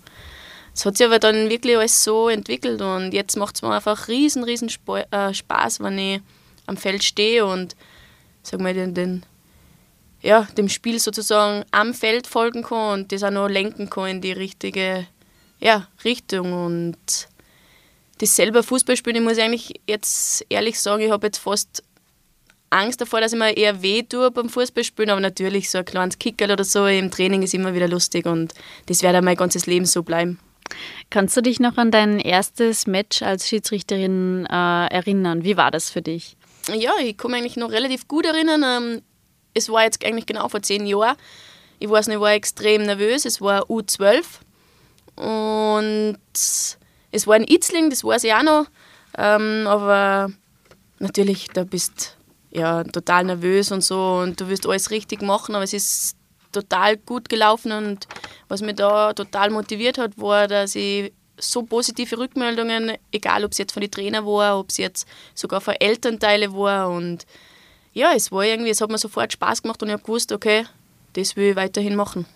Es 0.74 0.84
hat 0.84 0.96
sich 0.96 1.06
aber 1.06 1.20
dann 1.20 1.48
wirklich 1.48 1.76
alles 1.76 2.02
so 2.02 2.28
entwickelt 2.28 2.82
und 2.82 3.14
jetzt 3.14 3.36
macht 3.36 3.54
es 3.54 3.62
mir 3.62 3.72
einfach 3.72 4.08
riesen, 4.08 4.42
riesen 4.42 4.68
äh, 5.10 5.32
Spaß, 5.32 5.78
wenn 5.78 5.98
ich 5.98 6.20
am 6.66 6.76
Feld 6.76 7.04
stehe 7.04 7.46
und 7.46 7.76
sag 8.42 8.60
mal, 8.60 8.74
den, 8.74 8.94
den, 8.94 9.22
ja, 10.22 10.48
dem 10.56 10.68
Spiel 10.68 10.98
sozusagen 10.98 11.64
am 11.70 11.94
Feld 11.94 12.26
folgen 12.26 12.64
kann 12.64 13.00
und 13.00 13.12
das 13.12 13.22
auch 13.22 13.30
noch 13.30 13.48
lenken 13.48 13.88
kann 13.88 14.08
in 14.08 14.20
die 14.20 14.32
richtige 14.32 15.06
ja, 15.60 15.86
Richtung 16.04 16.52
und 16.52 17.28
das 18.18 18.36
selber 18.36 18.62
Fußball 18.62 18.96
spielen, 18.96 19.16
ich 19.16 19.22
muss 19.22 19.38
eigentlich 19.38 19.80
jetzt 19.86 20.44
ehrlich 20.48 20.80
sagen, 20.80 21.02
ich 21.02 21.10
habe 21.10 21.26
jetzt 21.26 21.38
fast 21.38 21.82
Angst 22.70 23.00
davor, 23.00 23.20
dass 23.20 23.32
ich 23.32 23.38
mir 23.38 23.56
eher 23.56 23.82
weh 23.82 24.02
tue 24.02 24.30
beim 24.30 24.48
Fußballspielen, 24.48 25.10
aber 25.10 25.20
natürlich 25.20 25.70
so 25.70 25.78
ein 25.78 25.84
kleines 25.84 26.18
Kickerl 26.18 26.50
oder 26.50 26.64
so 26.64 26.86
im 26.86 27.10
Training 27.10 27.42
ist 27.42 27.54
immer 27.54 27.74
wieder 27.74 27.88
lustig 27.88 28.26
und 28.26 28.52
das 28.86 29.02
wird 29.02 29.22
mein 29.22 29.36
ganzes 29.36 29.66
Leben 29.66 29.86
so 29.86 30.02
bleiben. 30.02 30.38
Kannst 31.10 31.36
du 31.36 31.40
dich 31.40 31.60
noch 31.60 31.76
an 31.76 31.90
dein 31.90 32.18
erstes 32.18 32.86
Match 32.86 33.22
als 33.22 33.48
Schiedsrichterin 33.48 34.46
äh, 34.46 34.86
erinnern? 34.86 35.44
Wie 35.44 35.56
war 35.56 35.70
das 35.70 35.90
für 35.90 36.02
dich? 36.02 36.36
Ja, 36.74 36.92
ich 37.02 37.16
kann 37.16 37.30
mich 37.30 37.40
eigentlich 37.40 37.56
noch 37.56 37.70
relativ 37.70 38.08
gut 38.08 38.24
erinnern. 38.26 38.64
Ähm, 38.64 39.02
es 39.52 39.68
war 39.68 39.84
jetzt 39.84 40.04
eigentlich 40.04 40.26
genau 40.26 40.48
vor 40.48 40.62
zehn 40.62 40.86
Jahren. 40.86 41.16
Ich 41.78 41.90
weiß 41.90 42.08
nicht, 42.08 42.16
ich 42.16 42.20
war 42.20 42.32
extrem 42.32 42.84
nervös. 42.84 43.24
Es 43.24 43.40
war 43.40 43.64
U12 43.64 44.24
und 45.16 46.18
es 47.14 47.26
war 47.26 47.36
ein 47.36 47.46
Itzling, 47.46 47.90
das 47.90 48.02
weiß 48.02 48.24
ich 48.24 48.34
auch 48.34 48.42
noch. 48.42 48.66
Ähm, 49.16 49.66
aber 49.66 50.30
natürlich, 50.98 51.48
da 51.48 51.64
bist 51.64 52.16
ja 52.50 52.82
total 52.84 53.24
nervös 53.24 53.70
und 53.70 53.82
so 53.82 54.20
und 54.22 54.40
du 54.40 54.48
wirst 54.48 54.66
alles 54.66 54.90
richtig 54.90 55.22
machen, 55.22 55.54
aber 55.54 55.64
es 55.64 55.72
ist 55.72 56.16
total 56.50 56.96
gut 56.96 57.28
gelaufen 57.28 57.72
und 57.72 58.06
was 58.48 58.62
mich 58.62 58.76
da 58.76 59.12
total 59.12 59.50
motiviert 59.50 59.98
hat, 59.98 60.18
war, 60.18 60.46
dass 60.46 60.74
ich 60.74 61.12
so 61.38 61.62
positive 61.62 62.16
Rückmeldungen, 62.16 62.92
egal 63.10 63.44
ob 63.44 63.52
es 63.52 63.58
jetzt 63.58 63.72
von 63.72 63.80
den 63.80 63.90
Trainern 63.90 64.24
war, 64.24 64.58
ob 64.58 64.70
es 64.70 64.76
jetzt 64.76 65.08
sogar 65.34 65.60
von 65.60 65.74
Elternteile 65.74 66.52
war 66.52 66.90
und 66.90 67.26
ja, 67.92 68.12
es 68.14 68.30
war 68.30 68.44
irgendwie, 68.44 68.70
es 68.70 68.80
hat 68.80 68.90
mir 68.90 68.98
sofort 68.98 69.32
Spaß 69.32 69.62
gemacht 69.62 69.82
und 69.82 69.88
ich 69.88 69.94
habe 69.94 70.02
gewusst, 70.02 70.30
okay, 70.32 70.64
das 71.14 71.36
will 71.36 71.50
ich 71.50 71.56
weiterhin 71.56 71.96
machen. 71.96 72.26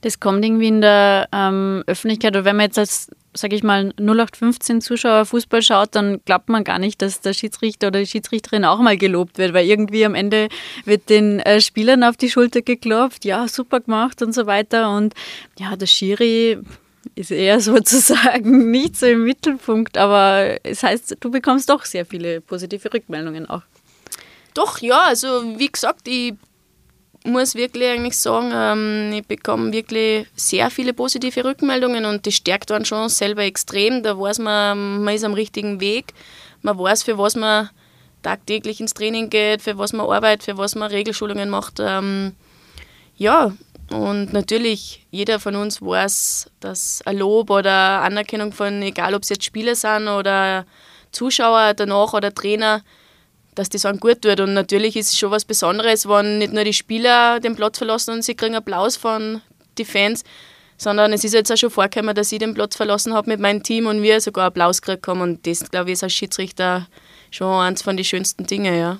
Das 0.00 0.20
kommt 0.20 0.44
irgendwie 0.44 0.68
in 0.68 0.80
der 0.80 1.28
ähm, 1.32 1.82
Öffentlichkeit, 1.86 2.32
oder 2.32 2.44
wenn 2.44 2.56
man 2.56 2.66
jetzt 2.66 2.78
als 2.78 3.10
sage 3.32 3.54
ich 3.54 3.62
mal, 3.62 3.92
0815 3.96 4.80
Zuschauer 4.80 5.24
Fußball 5.24 5.62
schaut, 5.62 5.94
dann 5.94 6.20
glaubt 6.24 6.48
man 6.48 6.64
gar 6.64 6.78
nicht, 6.78 7.00
dass 7.00 7.20
der 7.20 7.32
Schiedsrichter 7.32 7.88
oder 7.88 8.00
die 8.00 8.06
Schiedsrichterin 8.06 8.64
auch 8.64 8.80
mal 8.80 8.96
gelobt 8.96 9.38
wird, 9.38 9.54
weil 9.54 9.66
irgendwie 9.66 10.04
am 10.04 10.14
Ende 10.14 10.48
wird 10.84 11.08
den 11.08 11.38
äh, 11.40 11.60
Spielern 11.60 12.02
auf 12.02 12.16
die 12.16 12.30
Schulter 12.30 12.62
geklopft, 12.62 13.24
ja, 13.24 13.46
super 13.46 13.80
gemacht 13.80 14.20
und 14.22 14.34
so 14.34 14.46
weiter. 14.46 14.90
Und 14.90 15.14
ja, 15.58 15.76
der 15.76 15.86
Schiri 15.86 16.58
ist 17.14 17.30
eher 17.30 17.60
sozusagen 17.60 18.70
nicht 18.70 18.96
so 18.96 19.06
im 19.06 19.24
Mittelpunkt, 19.24 19.96
aber 19.96 20.58
es 20.64 20.82
heißt, 20.82 21.16
du 21.20 21.30
bekommst 21.30 21.70
doch 21.70 21.84
sehr 21.84 22.04
viele 22.04 22.40
positive 22.40 22.92
Rückmeldungen 22.92 23.48
auch. 23.48 23.62
Doch, 24.54 24.78
ja, 24.80 25.02
also 25.02 25.58
wie 25.58 25.68
gesagt, 25.68 26.08
ich 26.08 26.34
muss 27.24 27.54
wirklich 27.54 27.88
eigentlich 27.88 28.18
sagen, 28.18 28.50
ähm, 28.54 29.12
ich 29.12 29.26
bekomme 29.26 29.72
wirklich 29.72 30.26
sehr 30.34 30.70
viele 30.70 30.92
positive 30.94 31.44
Rückmeldungen 31.44 32.04
und 32.04 32.26
das 32.26 32.34
stärkt 32.34 32.70
dann 32.70 32.84
schon 32.84 33.08
selber 33.08 33.42
extrem. 33.42 34.02
Da 34.02 34.18
weiß 34.18 34.38
man, 34.38 35.04
man 35.04 35.14
ist 35.14 35.24
am 35.24 35.34
richtigen 35.34 35.80
Weg. 35.80 36.14
Man 36.62 36.78
weiß, 36.78 37.02
für 37.02 37.18
was 37.18 37.36
man 37.36 37.70
tagtäglich 38.22 38.80
ins 38.80 38.94
Training 38.94 39.30
geht, 39.30 39.62
für 39.62 39.78
was 39.78 39.92
man 39.92 40.06
arbeitet, 40.06 40.44
für 40.44 40.58
was 40.58 40.74
man 40.74 40.90
Regelschulungen 40.90 41.50
macht. 41.50 41.78
Ähm, 41.80 42.34
ja, 43.16 43.52
und 43.90 44.32
natürlich, 44.32 45.06
jeder 45.10 45.40
von 45.40 45.56
uns 45.56 45.82
weiß, 45.82 46.50
dass 46.60 47.02
ein 47.04 47.18
Lob 47.18 47.50
oder 47.50 48.02
Anerkennung 48.02 48.52
von, 48.52 48.82
egal 48.82 49.14
ob 49.14 49.22
es 49.22 49.30
jetzt 49.30 49.44
Spieler 49.44 49.74
sind 49.74 50.08
oder 50.08 50.64
Zuschauer 51.12 51.74
danach 51.74 52.12
oder 52.12 52.32
Trainer, 52.32 52.82
dass 53.60 53.68
das 53.68 53.84
einem 53.84 54.00
gut 54.00 54.22
tut. 54.22 54.40
Und 54.40 54.54
natürlich 54.54 54.96
ist 54.96 55.10
es 55.10 55.18
schon 55.18 55.30
was 55.30 55.44
Besonderes, 55.44 56.08
wenn 56.08 56.38
nicht 56.38 56.54
nur 56.54 56.64
die 56.64 56.72
Spieler 56.72 57.40
den 57.40 57.54
Platz 57.54 57.76
verlassen 57.76 58.14
und 58.14 58.24
sie 58.24 58.34
kriegen 58.34 58.54
Applaus 58.54 58.96
von 58.96 59.42
den 59.76 59.84
Fans, 59.84 60.24
sondern 60.78 61.12
es 61.12 61.24
ist 61.24 61.34
jetzt 61.34 61.52
auch 61.52 61.58
schon 61.58 61.68
vorgekommen, 61.68 62.14
dass 62.14 62.32
ich 62.32 62.38
den 62.38 62.54
Platz 62.54 62.74
verlassen 62.74 63.12
habe 63.12 63.28
mit 63.28 63.38
meinem 63.38 63.62
Team 63.62 63.86
und 63.86 64.00
wir 64.00 64.18
sogar 64.22 64.46
Applaus 64.46 64.80
gekriegt 64.80 65.06
haben. 65.06 65.20
Und 65.20 65.46
das, 65.46 65.70
glaube 65.70 65.90
ich, 65.90 65.92
ist 65.92 66.02
als 66.02 66.14
Schiedsrichter 66.14 66.86
schon 67.30 67.52
eines 67.52 67.82
von 67.82 67.98
den 67.98 68.04
schönsten 68.04 68.46
Dingen, 68.46 68.78
ja. 68.78 68.98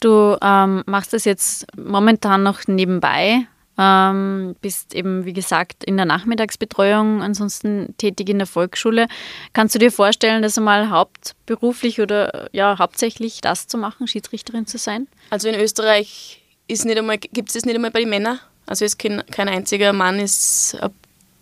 Du 0.00 0.36
ähm, 0.42 0.82
machst 0.84 1.14
das 1.14 1.24
jetzt 1.24 1.66
momentan 1.74 2.42
noch 2.42 2.66
nebenbei, 2.66 3.46
ähm, 3.78 4.54
bist 4.60 4.94
eben, 4.94 5.24
wie 5.24 5.32
gesagt, 5.32 5.84
in 5.84 5.96
der 5.96 6.06
Nachmittagsbetreuung, 6.06 7.22
ansonsten 7.22 7.94
tätig 7.98 8.28
in 8.28 8.38
der 8.38 8.46
Volksschule. 8.46 9.06
Kannst 9.52 9.74
du 9.74 9.78
dir 9.78 9.90
vorstellen, 9.90 10.42
das 10.42 10.58
einmal 10.58 10.90
hauptberuflich 10.90 12.00
oder 12.00 12.48
ja, 12.52 12.78
hauptsächlich 12.78 13.40
das 13.40 13.66
zu 13.66 13.78
machen, 13.78 14.06
Schiedsrichterin 14.06 14.66
zu 14.66 14.78
sein? 14.78 15.08
Also 15.30 15.48
in 15.48 15.58
Österreich 15.58 16.42
gibt 16.68 17.48
es 17.48 17.54
das 17.54 17.64
nicht 17.64 17.74
einmal 17.74 17.90
bei 17.90 18.00
den 18.00 18.10
Männern. 18.10 18.38
Also 18.66 18.84
ist 18.84 18.98
kein, 18.98 19.22
kein 19.30 19.48
einziger 19.48 19.92
Mann 19.92 20.18
ist 20.18 20.78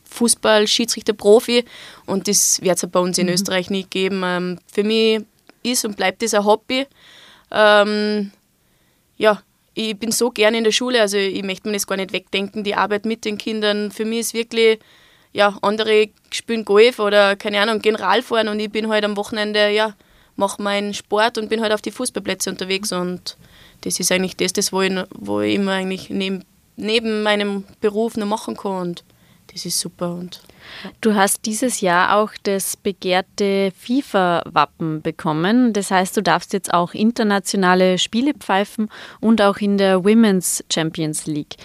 Fußball, 0.05 0.67
Schiedsrichter, 0.67 1.13
Profi 1.13 1.65
und 2.07 2.29
das 2.29 2.61
wird 2.63 2.83
es 2.83 2.91
bei 2.91 3.01
uns 3.01 3.19
in 3.19 3.27
mhm. 3.27 3.35
Österreich 3.35 3.71
nicht 3.71 3.91
geben. 3.91 4.23
Ähm, 4.25 4.59
für 4.71 4.85
mich 4.85 5.25
ist 5.63 5.85
und 5.85 5.97
bleibt 5.97 6.23
das 6.23 6.35
ein 6.35 6.45
Hobby. 6.45 6.87
Ähm, 7.51 8.33
ja, 9.17 9.43
ich 9.75 9.99
bin 9.99 10.13
so 10.13 10.31
gerne 10.31 10.59
in 10.59 10.65
der 10.65 10.73
Schule, 10.73 11.01
also 11.01 11.17
ich 11.17 11.43
möchte 11.43 11.69
mir 11.69 11.75
das 11.75 11.87
gar 11.87 11.97
nicht 11.97 12.13
wegdenken, 12.13 12.65
die 12.65 12.75
Arbeit 12.75 13.05
mit 13.05 13.25
den 13.25 13.39
Kindern. 13.39 13.91
Für 13.91 14.05
mich 14.05 14.21
ist 14.21 14.35
wirklich, 14.35 14.79
ja, 15.33 15.57
andere 15.63 16.09
spielen 16.31 16.65
Golf 16.65 16.99
oder 16.99 17.37
keine 17.37 17.61
Ahnung, 17.61 17.81
gehen 17.81 17.97
Radfahren 17.97 18.49
und 18.49 18.61
ich 18.61 18.71
bin 18.71 18.89
halt 18.89 19.05
am 19.05 19.17
Wochenende, 19.17 19.71
ja, 19.71 19.95
mache 20.37 20.63
meinen 20.63 20.95
Sport 20.95 21.39
und 21.39 21.49
bin 21.49 21.63
halt 21.63 21.73
auf 21.73 21.83
die 21.83 21.91
Fußballplätze 21.91 22.51
unterwegs 22.51 22.93
und 22.93 23.37
das 23.83 23.99
ist 23.99 24.13
eigentlich 24.13 24.37
das, 24.37 24.53
das 24.53 24.73
wo, 24.73 24.83
ich, 24.83 24.93
wo 25.11 25.41
ich 25.41 25.55
immer 25.55 25.73
eigentlich 25.73 26.11
neben, 26.11 26.45
neben 26.77 27.23
meinem 27.23 27.65
Beruf 27.81 28.17
noch 28.17 28.27
machen 28.27 28.57
kann 28.57 28.89
und 28.89 29.05
das 29.53 29.67
ist 29.67 29.79
super. 29.79 30.13
Und. 30.13 30.41
Du 31.01 31.15
hast 31.15 31.45
dieses 31.47 31.81
Jahr 31.81 32.17
auch 32.17 32.31
das 32.43 32.77
begehrte 32.77 33.73
FIFA-Wappen 33.77 35.03
bekommen. 35.03 35.73
Das 35.73 35.91
heißt, 35.91 36.17
du 36.17 36.23
darfst 36.23 36.53
jetzt 36.53 36.73
auch 36.73 36.95
internationale 36.95 37.99
Spiele 37.99 38.35
pfeifen 38.35 38.89
und 39.21 39.43
auch 39.43 39.59
in 39.59 39.79
der 39.79 40.05
Women's 40.05 40.65
Champions 40.73 41.27
League. 41.27 41.57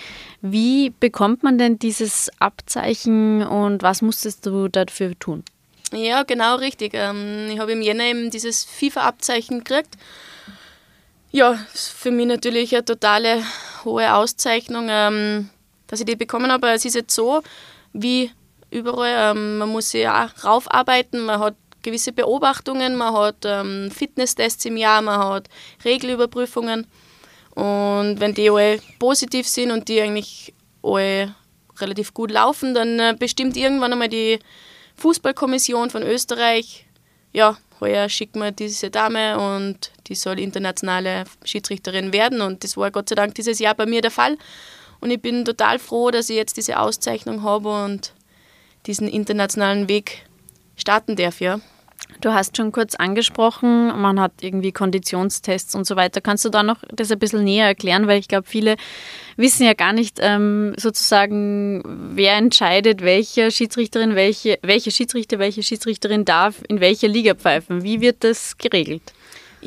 Wie 0.41 0.91
bekommt 0.99 1.43
man 1.43 1.57
denn 1.57 1.79
dieses 1.79 2.29
Abzeichen 2.39 3.45
und 3.45 3.83
was 3.83 4.01
musstest 4.01 4.45
du 4.45 4.67
dafür 4.67 5.17
tun? 5.17 5.43
Ja, 5.93 6.23
genau 6.23 6.55
richtig. 6.55 6.93
Ähm, 6.93 7.49
ich 7.51 7.59
habe 7.59 7.71
im 7.71 7.81
Jänner 7.81 8.05
eben 8.05 8.29
dieses 8.29 8.65
FIFA-Abzeichen 8.65 9.63
gekriegt. 9.63 9.95
Ja, 11.31 11.57
für 11.73 12.11
mich 12.11 12.25
natürlich 12.25 12.73
eine 12.73 12.85
totale 12.85 13.43
hohe 13.85 14.13
Auszeichnung, 14.13 14.87
ähm, 14.89 15.49
dass 15.87 15.99
ich 15.99 16.05
die 16.05 16.15
bekommen 16.15 16.51
habe. 16.51 16.69
Es 16.69 16.85
ist 16.85 16.95
jetzt 16.95 17.13
so, 17.13 17.41
wie 17.93 18.31
überall. 18.69 19.35
Ähm, 19.35 19.57
man 19.59 19.69
muss 19.69 19.91
sich 19.91 20.07
auch 20.07 20.29
raufarbeiten, 20.43 21.25
man 21.25 21.39
hat 21.39 21.55
gewisse 21.83 22.11
Beobachtungen, 22.11 22.95
man 22.95 23.13
hat 23.13 23.37
ähm, 23.45 23.89
Fitnesstests 23.91 24.65
im 24.65 24.77
Jahr, 24.77 25.01
man 25.01 25.19
hat 25.19 25.47
Regelüberprüfungen. 25.85 26.87
Und 27.55 28.19
wenn 28.19 28.33
die 28.33 28.49
alle 28.49 28.79
positiv 28.99 29.47
sind 29.47 29.71
und 29.71 29.87
die 29.87 30.01
eigentlich 30.01 30.53
alle 30.83 31.33
relativ 31.79 32.13
gut 32.13 32.31
laufen, 32.31 32.73
dann 32.73 32.99
äh, 32.99 33.15
bestimmt 33.17 33.55
irgendwann 33.57 33.93
einmal 33.93 34.09
die 34.09 34.39
Fußballkommission 34.97 35.89
von 35.89 36.03
Österreich, 36.03 36.85
ja, 37.33 37.57
heuer 37.79 38.09
schicken 38.09 38.39
wir 38.39 38.51
diese 38.51 38.89
Dame 38.89 39.37
und 39.37 39.91
die 40.07 40.15
soll 40.15 40.39
internationale 40.39 41.25
Schiedsrichterin 41.43 42.13
werden. 42.13 42.41
Und 42.41 42.63
das 42.63 42.77
war 42.77 42.91
Gott 42.91 43.09
sei 43.09 43.15
Dank 43.15 43.35
dieses 43.35 43.59
Jahr 43.59 43.75
bei 43.75 43.85
mir 43.85 44.01
der 44.01 44.11
Fall. 44.11 44.37
Und 44.99 45.11
ich 45.11 45.21
bin 45.21 45.45
total 45.45 45.79
froh, 45.79 46.11
dass 46.11 46.29
ich 46.29 46.35
jetzt 46.35 46.57
diese 46.57 46.79
Auszeichnung 46.79 47.43
habe 47.43 47.69
und 47.85 48.13
diesen 48.85 49.07
internationalen 49.07 49.89
Weg 49.89 50.23
starten 50.75 51.15
darf, 51.15 51.41
ja. 51.41 51.59
Du 52.21 52.31
hast 52.33 52.57
schon 52.57 52.71
kurz 52.71 52.95
angesprochen, 52.95 53.87
man 53.99 54.19
hat 54.19 54.31
irgendwie 54.41 54.71
Konditionstests 54.71 55.75
und 55.75 55.85
so 55.85 55.95
weiter. 55.95 56.21
Kannst 56.21 56.45
du 56.45 56.49
da 56.49 56.63
noch 56.63 56.77
das 56.91 57.11
ein 57.11 57.19
bisschen 57.19 57.43
näher 57.43 57.65
erklären? 57.65 58.07
Weil 58.07 58.19
ich 58.19 58.27
glaube, 58.27 58.47
viele 58.47 58.75
wissen 59.35 59.65
ja 59.65 59.73
gar 59.73 59.93
nicht 59.93 60.17
ähm, 60.21 60.73
sozusagen, 60.77 61.83
wer 62.15 62.35
entscheidet, 62.35 63.01
welche 63.01 63.51
Schiedsrichterin, 63.51 64.15
welche, 64.15 64.57
welche 64.61 64.91
Schiedsrichter, 64.91 65.37
welche 65.37 65.63
Schiedsrichterin 65.63 66.23
darf 66.23 66.63
in 66.67 66.79
welcher 66.79 67.07
Liga 67.07 67.35
pfeifen. 67.35 67.83
Wie 67.83 67.99
wird 67.99 68.23
das 68.23 68.57
geregelt? 68.57 69.13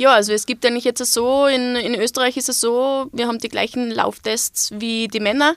Ja, 0.01 0.15
also 0.15 0.33
es 0.33 0.47
gibt 0.47 0.65
eigentlich 0.65 0.85
jetzt 0.85 1.05
so, 1.05 1.45
in, 1.45 1.77
in 1.77 1.95
Österreich 1.95 2.39
ist 2.39 2.49
es 2.49 2.59
so, 2.59 3.11
wir 3.13 3.27
haben 3.27 3.39
die 3.39 3.51
gleichen 3.51 3.91
Lauftests 3.91 4.73
wie 4.79 5.09
die 5.09 5.21
Männer. 5.21 5.57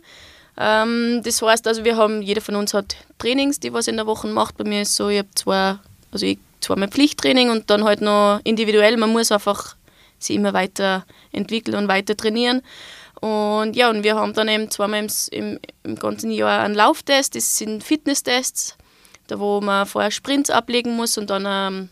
Ähm, 0.57 1.21
das 1.23 1.41
heißt 1.41 1.65
also, 1.65 1.85
wir 1.85 1.95
haben, 1.95 2.21
jeder 2.21 2.41
von 2.41 2.57
uns 2.57 2.73
hat 2.73 2.97
Trainings, 3.19 3.61
die 3.61 3.71
was 3.71 3.87
in 3.87 3.95
der 3.95 4.05
Woche 4.05 4.27
macht. 4.27 4.57
Bei 4.57 4.65
mir 4.65 4.81
ist 4.81 4.97
so, 4.97 5.07
ich 5.07 5.19
habe 5.19 5.29
zwei, 5.33 5.77
also 6.11 6.25
ich 6.25 6.39
zweimal 6.59 6.89
Pflichttraining 6.89 7.51
und 7.51 7.69
dann 7.69 7.85
halt 7.85 8.01
noch 8.01 8.41
individuell. 8.43 8.97
Man 8.97 9.11
muss 9.11 9.31
einfach 9.31 9.77
sich 10.19 10.35
immer 10.35 10.51
weiter 10.51 11.05
entwickeln 11.31 11.77
und 11.77 11.87
weiter 11.87 12.17
trainieren. 12.17 12.63
Und 13.21 13.77
ja, 13.77 13.89
und 13.89 14.03
wir 14.03 14.15
haben 14.15 14.33
dann 14.33 14.49
eben 14.49 14.69
zweimal 14.69 15.05
im, 15.05 15.09
im, 15.31 15.59
im 15.83 15.95
ganzen 15.95 16.31
Jahr 16.31 16.63
einen 16.63 16.75
Lauftest, 16.75 17.37
das 17.37 17.57
sind 17.57 17.81
Fitnesstests, 17.81 18.75
da 19.27 19.39
wo 19.39 19.61
man 19.61 19.85
vorher 19.85 20.11
Sprints 20.11 20.49
ablegen 20.49 20.97
muss 20.97 21.17
und 21.17 21.29
dann 21.29 21.45
ähm, 21.47 21.89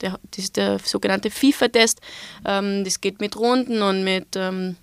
der, 0.00 0.18
das 0.30 0.44
ist 0.44 0.56
der 0.56 0.78
sogenannte 0.78 1.30
FIFA-Test. 1.30 2.00
Ähm, 2.46 2.84
das 2.84 3.00
geht 3.00 3.20
mit 3.20 3.36
Runden 3.36 3.82
und 3.82 4.04
mit, 4.04 4.36
ähm, 4.36 4.76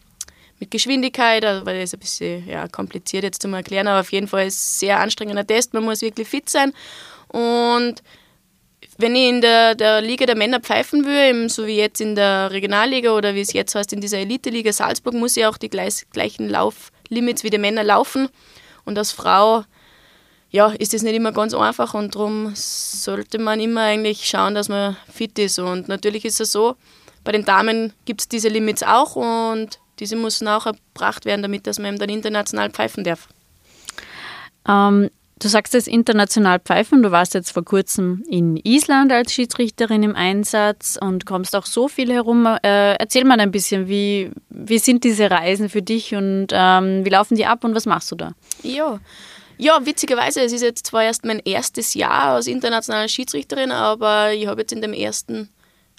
mit 0.59 0.71
Geschwindigkeit, 0.71 1.45
also, 1.45 1.65
weil 1.65 1.79
das 1.79 1.89
ist 1.89 1.93
ein 1.95 1.99
bisschen 1.99 2.47
ja, 2.47 2.67
kompliziert 2.67 3.23
jetzt 3.23 3.41
zu 3.41 3.47
erklären, 3.49 3.87
aber 3.87 4.01
auf 4.01 4.11
jeden 4.11 4.27
Fall 4.27 4.47
ist 4.47 4.55
es 4.55 4.75
ein 4.75 4.79
sehr 4.79 4.99
anstrengender 4.99 5.45
Test. 5.45 5.73
Man 5.73 5.83
muss 5.83 6.01
wirklich 6.01 6.27
fit 6.27 6.49
sein. 6.49 6.73
Und 7.27 8.01
wenn 8.97 9.15
ich 9.15 9.29
in 9.29 9.41
der, 9.41 9.75
der 9.75 10.01
Liga 10.01 10.25
der 10.25 10.35
Männer 10.35 10.59
pfeifen 10.59 11.05
will, 11.05 11.49
so 11.49 11.67
wie 11.67 11.77
jetzt 11.77 12.01
in 12.01 12.15
der 12.15 12.51
Regionalliga 12.51 13.11
oder 13.11 13.35
wie 13.35 13.41
es 13.41 13.53
jetzt 13.53 13.75
heißt 13.75 13.93
in 13.93 14.01
dieser 14.01 14.17
Elite-Liga 14.17 14.73
Salzburg, 14.73 15.13
muss 15.13 15.37
ich 15.37 15.45
auch 15.45 15.57
die 15.57 15.69
gleich, 15.69 16.05
gleichen 16.11 16.49
Lauflimits 16.49 17.43
wie 17.43 17.49
die 17.49 17.59
Männer 17.59 17.83
laufen. 17.83 18.29
Und 18.85 18.97
als 18.97 19.11
Frau 19.11 19.65
ja, 20.49 20.67
ist 20.67 20.93
das 20.93 21.03
nicht 21.03 21.15
immer 21.15 21.31
ganz 21.31 21.53
einfach 21.53 21.93
und 21.93 22.15
darum 22.15 22.51
sollte 22.55 23.39
man 23.39 23.59
immer 23.59 23.81
eigentlich 23.81 24.25
schauen, 24.25 24.55
dass 24.55 24.69
man 24.69 24.95
fit 25.11 25.37
ist. 25.39 25.59
Und 25.59 25.87
natürlich 25.87 26.25
ist 26.25 26.39
es 26.39 26.51
so, 26.51 26.75
bei 27.23 27.31
den 27.33 27.43
Damen 27.43 27.93
gibt 28.05 28.21
es 28.21 28.29
diese 28.29 28.47
Limits 28.47 28.83
auch 28.83 29.15
und 29.15 29.79
diese 29.99 30.15
müssen 30.15 30.47
auch 30.47 30.65
erbracht 30.65 31.25
werden, 31.25 31.41
damit 31.41 31.67
dass 31.67 31.79
man 31.79 31.87
eben 31.87 31.99
dann 31.99 32.09
international 32.09 32.69
pfeifen 32.69 33.03
darf. 33.03 33.27
Ähm, 34.67 35.09
du 35.39 35.47
sagst 35.47 35.73
jetzt 35.73 35.87
international 35.87 36.59
pfeifen. 36.59 37.03
Du 37.03 37.11
warst 37.11 37.33
jetzt 37.33 37.51
vor 37.51 37.65
kurzem 37.65 38.23
in 38.29 38.57
Island 38.63 39.11
als 39.11 39.33
Schiedsrichterin 39.33 40.03
im 40.03 40.15
Einsatz 40.15 40.97
und 40.99 41.25
kommst 41.25 41.55
auch 41.55 41.65
so 41.65 41.87
viel 41.87 42.11
herum. 42.11 42.45
Äh, 42.45 42.93
erzähl 42.93 43.25
mal 43.25 43.39
ein 43.39 43.51
bisschen, 43.51 43.87
wie, 43.87 44.31
wie 44.49 44.79
sind 44.79 45.03
diese 45.03 45.29
Reisen 45.29 45.69
für 45.69 45.81
dich 45.81 46.15
und 46.15 46.47
ähm, 46.51 47.03
wie 47.03 47.09
laufen 47.09 47.35
die 47.35 47.45
ab 47.45 47.63
und 47.63 47.75
was 47.75 47.85
machst 47.85 48.11
du 48.11 48.15
da? 48.15 48.31
Ja, 48.63 48.99
ja, 49.57 49.85
witzigerweise, 49.85 50.41
es 50.41 50.51
ist 50.51 50.61
jetzt 50.61 50.87
zwar 50.87 51.03
erst 51.03 51.25
mein 51.25 51.39
erstes 51.39 51.93
Jahr 51.93 52.35
als 52.35 52.47
internationale 52.47 53.09
Schiedsrichterin, 53.09 53.71
aber 53.71 54.33
ich 54.33 54.47
habe 54.47 54.61
jetzt 54.61 54.73
in 54.73 54.81
dem 54.81 54.93
ersten 54.93 55.49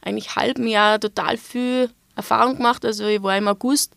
eigentlich 0.02 0.36
halben 0.36 0.66
Jahr 0.66 1.00
total 1.00 1.36
viel 1.36 1.90
Erfahrung 2.14 2.56
gemacht. 2.56 2.84
Also 2.84 3.06
ich 3.06 3.22
war 3.22 3.36
im 3.36 3.48
August 3.48 3.94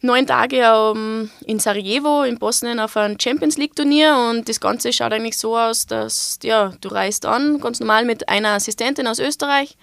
neun 0.00 0.26
Tage 0.26 0.90
um, 0.90 1.30
in 1.46 1.58
Sarajevo 1.58 2.24
in 2.24 2.38
Bosnien 2.38 2.80
auf 2.80 2.96
einem 2.96 3.18
Champions 3.18 3.56
League 3.56 3.74
Turnier 3.74 4.16
und 4.30 4.48
das 4.48 4.60
Ganze 4.60 4.92
schaut 4.92 5.12
eigentlich 5.12 5.38
so 5.38 5.56
aus, 5.56 5.86
dass 5.86 6.38
ja, 6.42 6.72
du 6.80 6.88
reist 6.88 7.24
an, 7.24 7.60
ganz 7.60 7.80
normal 7.80 8.04
mit 8.04 8.28
einer 8.28 8.50
Assistentin 8.50 9.06
aus 9.06 9.20
Österreich 9.20 9.76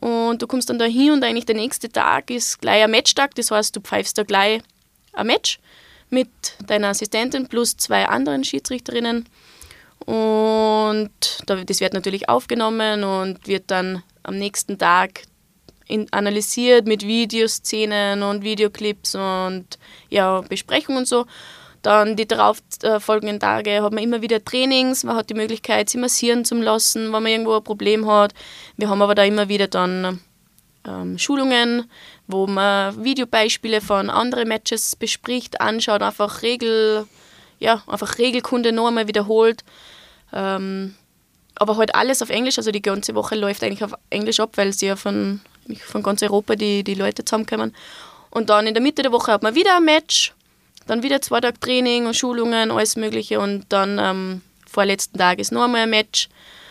und 0.00 0.40
du 0.40 0.46
kommst 0.46 0.70
dann 0.70 0.78
da 0.78 0.86
hin 0.86 1.12
und 1.12 1.22
eigentlich 1.22 1.44
der 1.44 1.56
nächste 1.56 1.90
Tag 1.90 2.30
ist 2.30 2.60
gleich 2.60 2.82
ein 2.82 2.90
Matchtag, 2.90 3.34
das 3.34 3.50
heißt, 3.50 3.76
du 3.76 3.80
pfeifst 3.80 4.16
da 4.16 4.22
gleich 4.22 4.62
ein 5.12 5.26
Match 5.26 5.58
mit 6.10 6.28
deiner 6.66 6.88
Assistentin 6.88 7.48
plus 7.48 7.76
zwei 7.76 8.06
anderen 8.06 8.44
Schiedsrichterinnen. 8.44 9.26
Und 10.06 11.10
das 11.46 11.80
wird 11.80 11.94
natürlich 11.94 12.28
aufgenommen 12.28 13.04
und 13.04 13.46
wird 13.46 13.70
dann 13.70 14.02
am 14.22 14.36
nächsten 14.36 14.78
Tag 14.78 15.22
analysiert 16.10 16.86
mit 16.86 17.06
Videoszenen 17.06 18.22
und 18.22 18.44
Videoclips 18.44 19.14
und 19.14 19.66
ja, 20.08 20.40
Besprechungen 20.42 21.00
und 21.00 21.08
so. 21.08 21.26
Dann 21.82 22.14
die 22.14 22.28
darauf 22.28 22.58
äh, 22.82 23.38
Tage 23.38 23.82
hat 23.82 23.92
man 23.92 24.04
immer 24.04 24.20
wieder 24.20 24.44
Trainings, 24.44 25.02
man 25.02 25.16
hat 25.16 25.30
die 25.30 25.34
Möglichkeit, 25.34 25.88
sie 25.88 25.98
massieren 25.98 26.44
zu 26.44 26.54
lassen, 26.56 27.04
wenn 27.06 27.22
man 27.22 27.26
irgendwo 27.26 27.56
ein 27.56 27.64
Problem 27.64 28.06
hat. 28.06 28.34
Wir 28.76 28.88
haben 28.88 29.00
aber 29.00 29.14
da 29.14 29.24
immer 29.24 29.48
wieder 29.48 29.66
dann 29.66 30.20
ähm, 30.86 31.18
Schulungen, 31.18 31.90
wo 32.26 32.46
man 32.46 33.04
Videobeispiele 33.04 33.80
von 33.80 34.10
anderen 34.10 34.48
Matches 34.48 34.96
bespricht, 34.96 35.60
anschaut, 35.60 36.02
einfach 36.02 36.42
Regel, 36.42 37.06
ja, 37.58 37.82
einfach 37.86 38.18
Regelkunde 38.18 38.72
noch 38.72 38.88
einmal 38.88 39.08
wiederholt. 39.08 39.64
Ähm, 40.32 40.94
aber 41.54 41.76
halt 41.76 41.94
alles 41.94 42.22
auf 42.22 42.30
Englisch, 42.30 42.58
also 42.58 42.70
die 42.70 42.82
ganze 42.82 43.14
Woche 43.14 43.34
läuft 43.34 43.62
eigentlich 43.62 43.84
auf 43.84 43.94
Englisch 44.08 44.40
ab, 44.40 44.52
weil 44.56 44.72
sie 44.72 44.86
ja 44.86 44.96
von, 44.96 45.40
von 45.84 46.02
ganz 46.02 46.22
Europa 46.22 46.56
die, 46.56 46.82
die 46.82 46.94
Leute 46.94 47.24
zusammenkommen. 47.24 47.74
Und 48.30 48.48
dann 48.48 48.66
in 48.66 48.74
der 48.74 48.82
Mitte 48.82 49.02
der 49.02 49.12
Woche 49.12 49.32
hat 49.32 49.42
man 49.42 49.54
wieder 49.54 49.76
ein 49.76 49.84
Match, 49.84 50.32
dann 50.86 51.02
wieder 51.02 51.20
zwei 51.20 51.40
Tage 51.40 51.60
Training 51.60 52.06
und 52.06 52.16
Schulungen, 52.16 52.70
alles 52.70 52.96
Mögliche 52.96 53.40
und 53.40 53.66
dann 53.68 53.98
ähm, 53.98 54.40
vorletzten 54.66 55.18
Tag 55.18 55.38
ist 55.38 55.52
noch 55.52 55.64
einmal 55.64 55.82
ein 55.82 55.90
Match. 55.90 56.28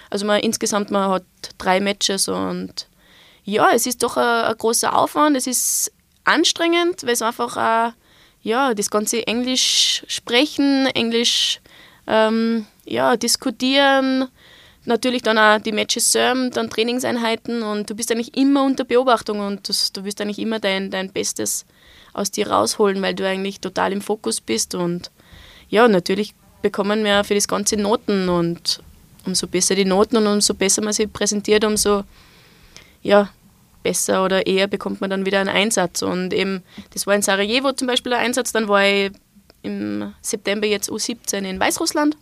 Also 0.09 0.25
man 0.25 0.39
insgesamt 0.39 0.89
man 0.89 1.11
hat 1.11 1.23
drei 1.59 1.79
Matches 1.79 2.27
und 2.27 2.88
ja, 3.49 3.69
es 3.73 3.85
ist 3.85 4.03
doch 4.03 4.17
ein, 4.17 4.45
ein 4.45 4.57
großer 4.57 4.95
Aufwand, 4.95 5.35
es 5.35 5.47
ist 5.47 5.91
anstrengend, 6.23 7.03
weil 7.03 7.13
es 7.13 7.21
einfach 7.21 7.57
auch, 7.57 7.93
ja, 8.41 8.73
das 8.73 8.89
ganze 8.89 9.25
Englisch 9.27 10.03
sprechen, 10.07 10.85
Englisch 10.87 11.59
ähm, 12.07 12.65
ja, 12.85 13.17
diskutieren, 13.17 14.29
natürlich 14.85 15.23
dann 15.23 15.37
auch 15.37 15.59
die 15.59 15.71
Matches 15.71 16.11
selber, 16.11 16.49
dann 16.49 16.69
Trainingseinheiten 16.69 17.63
und 17.63 17.89
du 17.89 17.95
bist 17.95 18.11
eigentlich 18.11 18.37
immer 18.37 18.63
unter 18.63 18.85
Beobachtung 18.85 19.39
und 19.39 19.67
das, 19.67 19.91
du 19.91 20.05
wirst 20.05 20.21
eigentlich 20.21 20.39
immer 20.39 20.59
dein, 20.59 20.89
dein 20.89 21.11
Bestes 21.11 21.65
aus 22.13 22.31
dir 22.31 22.49
rausholen, 22.49 23.01
weil 23.01 23.13
du 23.13 23.27
eigentlich 23.27 23.59
total 23.59 23.91
im 23.91 24.01
Fokus 24.01 24.41
bist 24.41 24.75
und 24.75 25.11
ja, 25.69 25.87
natürlich 25.87 26.33
bekommen 26.61 27.03
wir 27.03 27.23
für 27.23 27.35
das 27.35 27.47
Ganze 27.47 27.77
Noten 27.77 28.29
und 28.29 28.81
umso 29.25 29.47
besser 29.47 29.75
die 29.75 29.85
Noten 29.85 30.17
und 30.17 30.27
umso 30.27 30.53
besser 30.53 30.81
man 30.81 30.93
sie 30.93 31.07
präsentiert, 31.07 31.63
umso 31.63 32.03
ja, 33.01 33.29
besser 33.83 34.25
oder 34.25 34.45
eher 34.45 34.67
bekommt 34.67 35.01
man 35.01 35.09
dann 35.09 35.25
wieder 35.25 35.39
einen 35.39 35.49
Einsatz. 35.49 36.01
Und 36.01 36.33
eben, 36.33 36.63
das 36.93 37.07
war 37.07 37.15
in 37.15 37.21
Sarajevo 37.21 37.71
zum 37.73 37.87
Beispiel 37.87 38.13
ein 38.13 38.27
Einsatz, 38.27 38.51
dann 38.51 38.67
war 38.67 38.85
ich 38.85 39.11
im 39.61 40.13
September 40.21 40.67
jetzt 40.67 40.89
U17 40.89 41.43
in 41.43 41.59
Weißrussland 41.59 42.15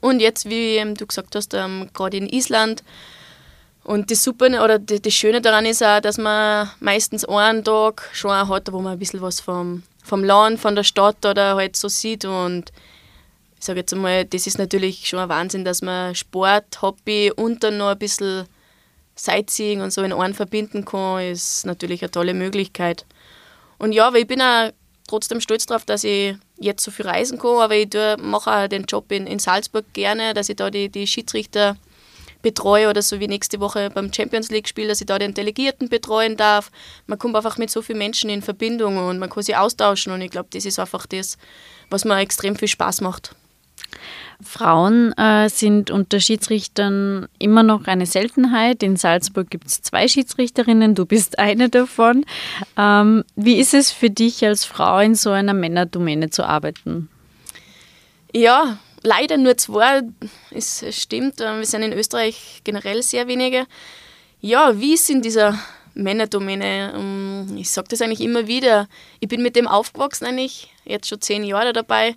und 0.00 0.20
jetzt, 0.20 0.48
wie 0.48 0.82
du 0.94 1.06
gesagt 1.06 1.34
hast, 1.34 1.54
ähm, 1.54 1.88
gerade 1.92 2.16
in 2.16 2.28
Island. 2.28 2.82
Und 3.84 4.10
das 4.10 4.22
Super 4.22 4.62
oder 4.62 4.78
das 4.78 5.14
Schöne 5.14 5.40
daran 5.40 5.64
ist 5.64 5.82
auch, 5.82 6.00
dass 6.00 6.18
man 6.18 6.70
meistens 6.78 7.24
einen 7.24 7.64
Tag 7.64 8.08
schon 8.12 8.30
auch 8.30 8.48
hat, 8.48 8.70
wo 8.72 8.80
man 8.80 8.92
ein 8.92 8.98
bisschen 8.98 9.22
was 9.22 9.40
vom, 9.40 9.82
vom 10.04 10.22
Land, 10.22 10.60
von 10.60 10.76
der 10.76 10.84
Stadt 10.84 11.24
oder 11.24 11.56
halt 11.56 11.74
so 11.74 11.88
sieht. 11.88 12.24
Und 12.26 12.70
ich 13.58 13.64
sage 13.64 13.80
jetzt 13.80 13.94
einmal, 13.94 14.26
das 14.26 14.46
ist 14.46 14.58
natürlich 14.58 15.08
schon 15.08 15.20
ein 15.20 15.28
Wahnsinn, 15.30 15.64
dass 15.64 15.80
man 15.80 16.14
Sport, 16.14 16.82
Hobby 16.82 17.32
und 17.34 17.64
dann 17.64 17.78
noch 17.78 17.88
ein 17.88 17.98
bisschen 17.98 18.46
Sightseeing 19.18 19.80
und 19.80 19.92
so 19.92 20.02
in 20.02 20.12
einen 20.12 20.34
verbinden 20.34 20.84
kann, 20.84 21.22
ist 21.22 21.66
natürlich 21.66 22.02
eine 22.02 22.10
tolle 22.10 22.34
Möglichkeit. 22.34 23.04
Und 23.78 23.92
ja, 23.92 24.06
aber 24.06 24.18
ich 24.18 24.26
bin 24.26 24.40
auch 24.40 24.70
trotzdem 25.06 25.40
stolz 25.40 25.66
darauf, 25.66 25.84
dass 25.84 26.04
ich 26.04 26.36
jetzt 26.58 26.84
so 26.84 26.90
viel 26.90 27.06
reisen 27.06 27.38
kann, 27.38 27.58
aber 27.58 27.76
ich 27.76 27.88
mache 28.18 28.50
auch 28.50 28.68
den 28.68 28.84
Job 28.84 29.10
in, 29.10 29.26
in 29.26 29.38
Salzburg 29.38 29.84
gerne, 29.92 30.34
dass 30.34 30.48
ich 30.48 30.56
da 30.56 30.70
die, 30.70 30.88
die 30.88 31.06
Schiedsrichter 31.06 31.76
betreue 32.42 32.88
oder 32.88 33.02
so 33.02 33.18
wie 33.18 33.26
nächste 33.26 33.58
Woche 33.58 33.90
beim 33.90 34.12
Champions 34.12 34.50
League 34.50 34.68
Spiel, 34.68 34.88
dass 34.88 35.00
ich 35.00 35.06
da 35.06 35.18
den 35.18 35.34
Delegierten 35.34 35.88
betreuen 35.88 36.36
darf. 36.36 36.70
Man 37.06 37.18
kommt 37.18 37.34
einfach 37.34 37.58
mit 37.58 37.70
so 37.70 37.82
vielen 37.82 37.98
Menschen 37.98 38.30
in 38.30 38.42
Verbindung 38.42 38.96
und 38.96 39.18
man 39.18 39.30
kann 39.30 39.42
sich 39.42 39.56
austauschen 39.56 40.12
und 40.12 40.20
ich 40.20 40.30
glaube, 40.30 40.48
das 40.52 40.64
ist 40.64 40.78
einfach 40.78 41.06
das, 41.06 41.36
was 41.90 42.04
mir 42.04 42.18
extrem 42.18 42.54
viel 42.54 42.68
Spaß 42.68 43.00
macht. 43.00 43.34
Frauen 44.42 45.12
äh, 45.18 45.48
sind 45.48 45.90
unter 45.90 46.20
Schiedsrichtern 46.20 47.26
immer 47.38 47.62
noch 47.62 47.86
eine 47.86 48.06
Seltenheit. 48.06 48.82
In 48.82 48.96
Salzburg 48.96 49.50
gibt 49.50 49.66
es 49.66 49.82
zwei 49.82 50.06
Schiedsrichterinnen, 50.06 50.94
du 50.94 51.06
bist 51.06 51.38
eine 51.38 51.68
davon. 51.68 52.24
Ähm, 52.76 53.24
wie 53.34 53.58
ist 53.58 53.74
es 53.74 53.90
für 53.90 54.10
dich 54.10 54.44
als 54.44 54.64
Frau 54.64 55.00
in 55.00 55.16
so 55.16 55.30
einer 55.30 55.54
Männerdomäne 55.54 56.30
zu 56.30 56.44
arbeiten? 56.44 57.08
Ja, 58.32 58.78
leider 59.02 59.36
nur 59.38 59.56
zwei, 59.56 60.02
es 60.50 60.84
stimmt. 60.90 61.40
Äh, 61.40 61.58
wir 61.58 61.66
sind 61.66 61.82
in 61.82 61.92
Österreich 61.92 62.60
generell 62.62 63.02
sehr 63.02 63.26
wenige. 63.26 63.66
Ja, 64.40 64.78
wie 64.78 64.94
ist 64.94 65.10
in 65.10 65.20
dieser 65.20 65.58
Männerdomäne? 65.94 66.92
Ähm, 66.94 67.56
ich 67.56 67.70
sage 67.70 67.88
das 67.90 68.02
eigentlich 68.02 68.20
immer 68.20 68.46
wieder. 68.46 68.88
Ich 69.18 69.26
bin 69.26 69.42
mit 69.42 69.56
dem 69.56 69.66
aufgewachsen 69.66 70.26
eigentlich, 70.26 70.72
jetzt 70.84 71.08
schon 71.08 71.20
zehn 71.20 71.42
Jahre 71.42 71.72
dabei 71.72 72.14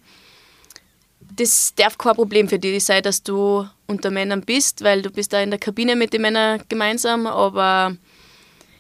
das 1.42 1.74
darf 1.76 1.98
kein 1.98 2.16
Problem 2.16 2.48
für 2.48 2.60
dich 2.60 2.84
sein, 2.86 3.02
dass 3.02 3.24
du 3.24 3.68
unter 3.88 4.12
Männern 4.12 4.42
bist, 4.42 4.84
weil 4.84 5.02
du 5.02 5.10
bist 5.10 5.34
da 5.34 5.42
in 5.42 5.50
der 5.50 5.60
Kabine 5.60 5.96
mit 5.96 6.14
den 6.14 6.22
Männern 6.22 6.62
gemeinsam, 6.70 7.26
aber 7.26 7.96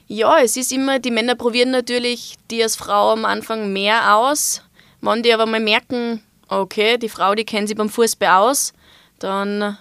ja, 0.08 0.39
es 0.39 0.58
ist 0.58 0.71
immer, 0.71 1.00
die 1.00 1.10
Männer 1.10 1.36
probieren 1.36 1.71
natürlich 1.71 2.36
die 2.52 2.62
als 2.62 2.76
Frau 2.76 3.12
am 3.12 3.26
Anfang 3.26 3.74
mehr 3.74 4.15
aus. 4.15 4.62
Wenn 5.00 5.24
die 5.24 5.34
aber 5.34 5.45
mal 5.45 5.60
merken, 5.60 6.21
okay, 6.50 6.97
die 6.97 7.10
Frau, 7.10 7.34
die 7.34 7.45
kennt 7.45 7.67
sich 7.67 7.78
beim 7.78 7.89
Fußball 7.89 8.30
aus, 8.30 8.74
dann 9.19 9.78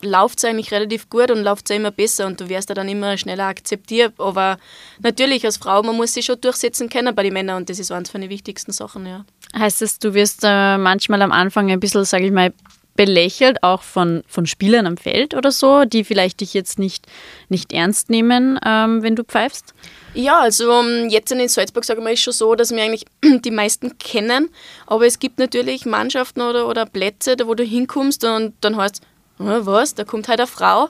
läuft 0.00 0.38
es 0.38 0.44
eigentlich 0.44 0.70
relativ 0.70 1.10
gut 1.10 1.30
und 1.30 1.42
läuft 1.42 1.68
es 1.68 1.76
immer 1.76 1.90
besser 1.90 2.26
und 2.26 2.40
du 2.40 2.48
wirst 2.48 2.70
dann 2.70 2.88
immer 2.88 3.16
schneller 3.16 3.46
akzeptiert. 3.46 4.14
Aber 4.18 4.58
natürlich 5.00 5.44
als 5.44 5.56
Frau, 5.56 5.82
man 5.82 5.96
muss 5.96 6.14
sich 6.14 6.26
schon 6.26 6.40
durchsetzen 6.40 6.88
können 6.88 7.14
bei 7.14 7.24
den 7.24 7.32
Männern 7.32 7.56
und 7.56 7.70
das 7.70 7.80
ist 7.80 7.90
eines 7.90 8.10
von 8.10 8.20
den 8.20 8.30
wichtigsten 8.30 8.70
Sachen, 8.70 9.06
ja. 9.06 9.24
Heißt 9.56 9.80
das, 9.80 9.98
du 9.98 10.14
wirst 10.14 10.40
äh, 10.44 10.78
manchmal 10.78 11.22
am 11.22 11.32
Anfang 11.32 11.70
ein 11.70 11.80
bisschen, 11.80 12.04
sage 12.04 12.26
ich 12.26 12.32
mal, 12.32 12.52
belächelt, 12.98 13.62
auch 13.62 13.82
von, 13.82 14.24
von 14.26 14.44
Spielern 14.46 14.84
am 14.84 14.96
Feld 14.96 15.34
oder 15.34 15.52
so, 15.52 15.84
die 15.84 16.02
vielleicht 16.02 16.40
dich 16.40 16.52
jetzt 16.52 16.80
nicht, 16.80 17.06
nicht 17.48 17.72
ernst 17.72 18.10
nehmen, 18.10 18.58
ähm, 18.66 19.04
wenn 19.04 19.14
du 19.14 19.22
pfeifst? 19.22 19.72
Ja, 20.14 20.40
also 20.40 20.72
ähm, 20.80 21.08
jetzt 21.08 21.30
in 21.30 21.48
Salzburg, 21.48 21.84
sage 21.84 22.00
ich 22.00 22.04
mal, 22.04 22.12
ist 22.12 22.22
schon 22.22 22.32
so, 22.32 22.56
dass 22.56 22.72
wir 22.72 22.82
eigentlich 22.82 23.04
die 23.44 23.52
meisten 23.52 23.98
kennen, 23.98 24.50
aber 24.88 25.06
es 25.06 25.20
gibt 25.20 25.38
natürlich 25.38 25.86
Mannschaften 25.86 26.40
oder, 26.40 26.66
oder 26.66 26.86
Plätze, 26.86 27.36
wo 27.44 27.54
du 27.54 27.62
hinkommst 27.62 28.24
und 28.24 28.54
dann 28.62 28.76
heißt 28.76 29.00
was, 29.38 29.94
da 29.94 30.02
kommt 30.02 30.26
halt 30.26 30.40
eine 30.40 30.48
Frau 30.48 30.88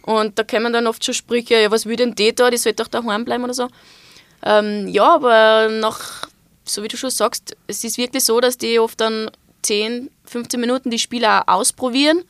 und 0.00 0.38
da 0.38 0.44
kommen 0.44 0.72
dann 0.72 0.86
oft 0.86 1.04
schon 1.04 1.12
Sprüche, 1.12 1.60
ja, 1.60 1.70
was 1.70 1.84
will 1.84 1.96
denn 1.96 2.14
die 2.14 2.34
da, 2.34 2.50
die 2.50 2.56
sollte 2.56 2.82
doch 2.82 2.88
daheim 2.88 3.26
bleiben 3.26 3.44
oder 3.44 3.52
so. 3.52 3.68
Ähm, 4.42 4.88
ja, 4.88 5.14
aber 5.14 5.68
nach 5.68 6.26
so 6.64 6.82
wie 6.82 6.88
du 6.88 6.96
schon 6.96 7.10
sagst, 7.10 7.56
es 7.66 7.84
ist 7.84 7.98
wirklich 7.98 8.24
so, 8.24 8.40
dass 8.40 8.58
die 8.58 8.78
oft 8.78 9.00
dann 9.00 9.30
10, 9.62 10.10
15 10.24 10.60
Minuten 10.60 10.90
die 10.90 10.98
Spieler 10.98 11.44
auch 11.46 11.54
ausprobieren, 11.54 12.22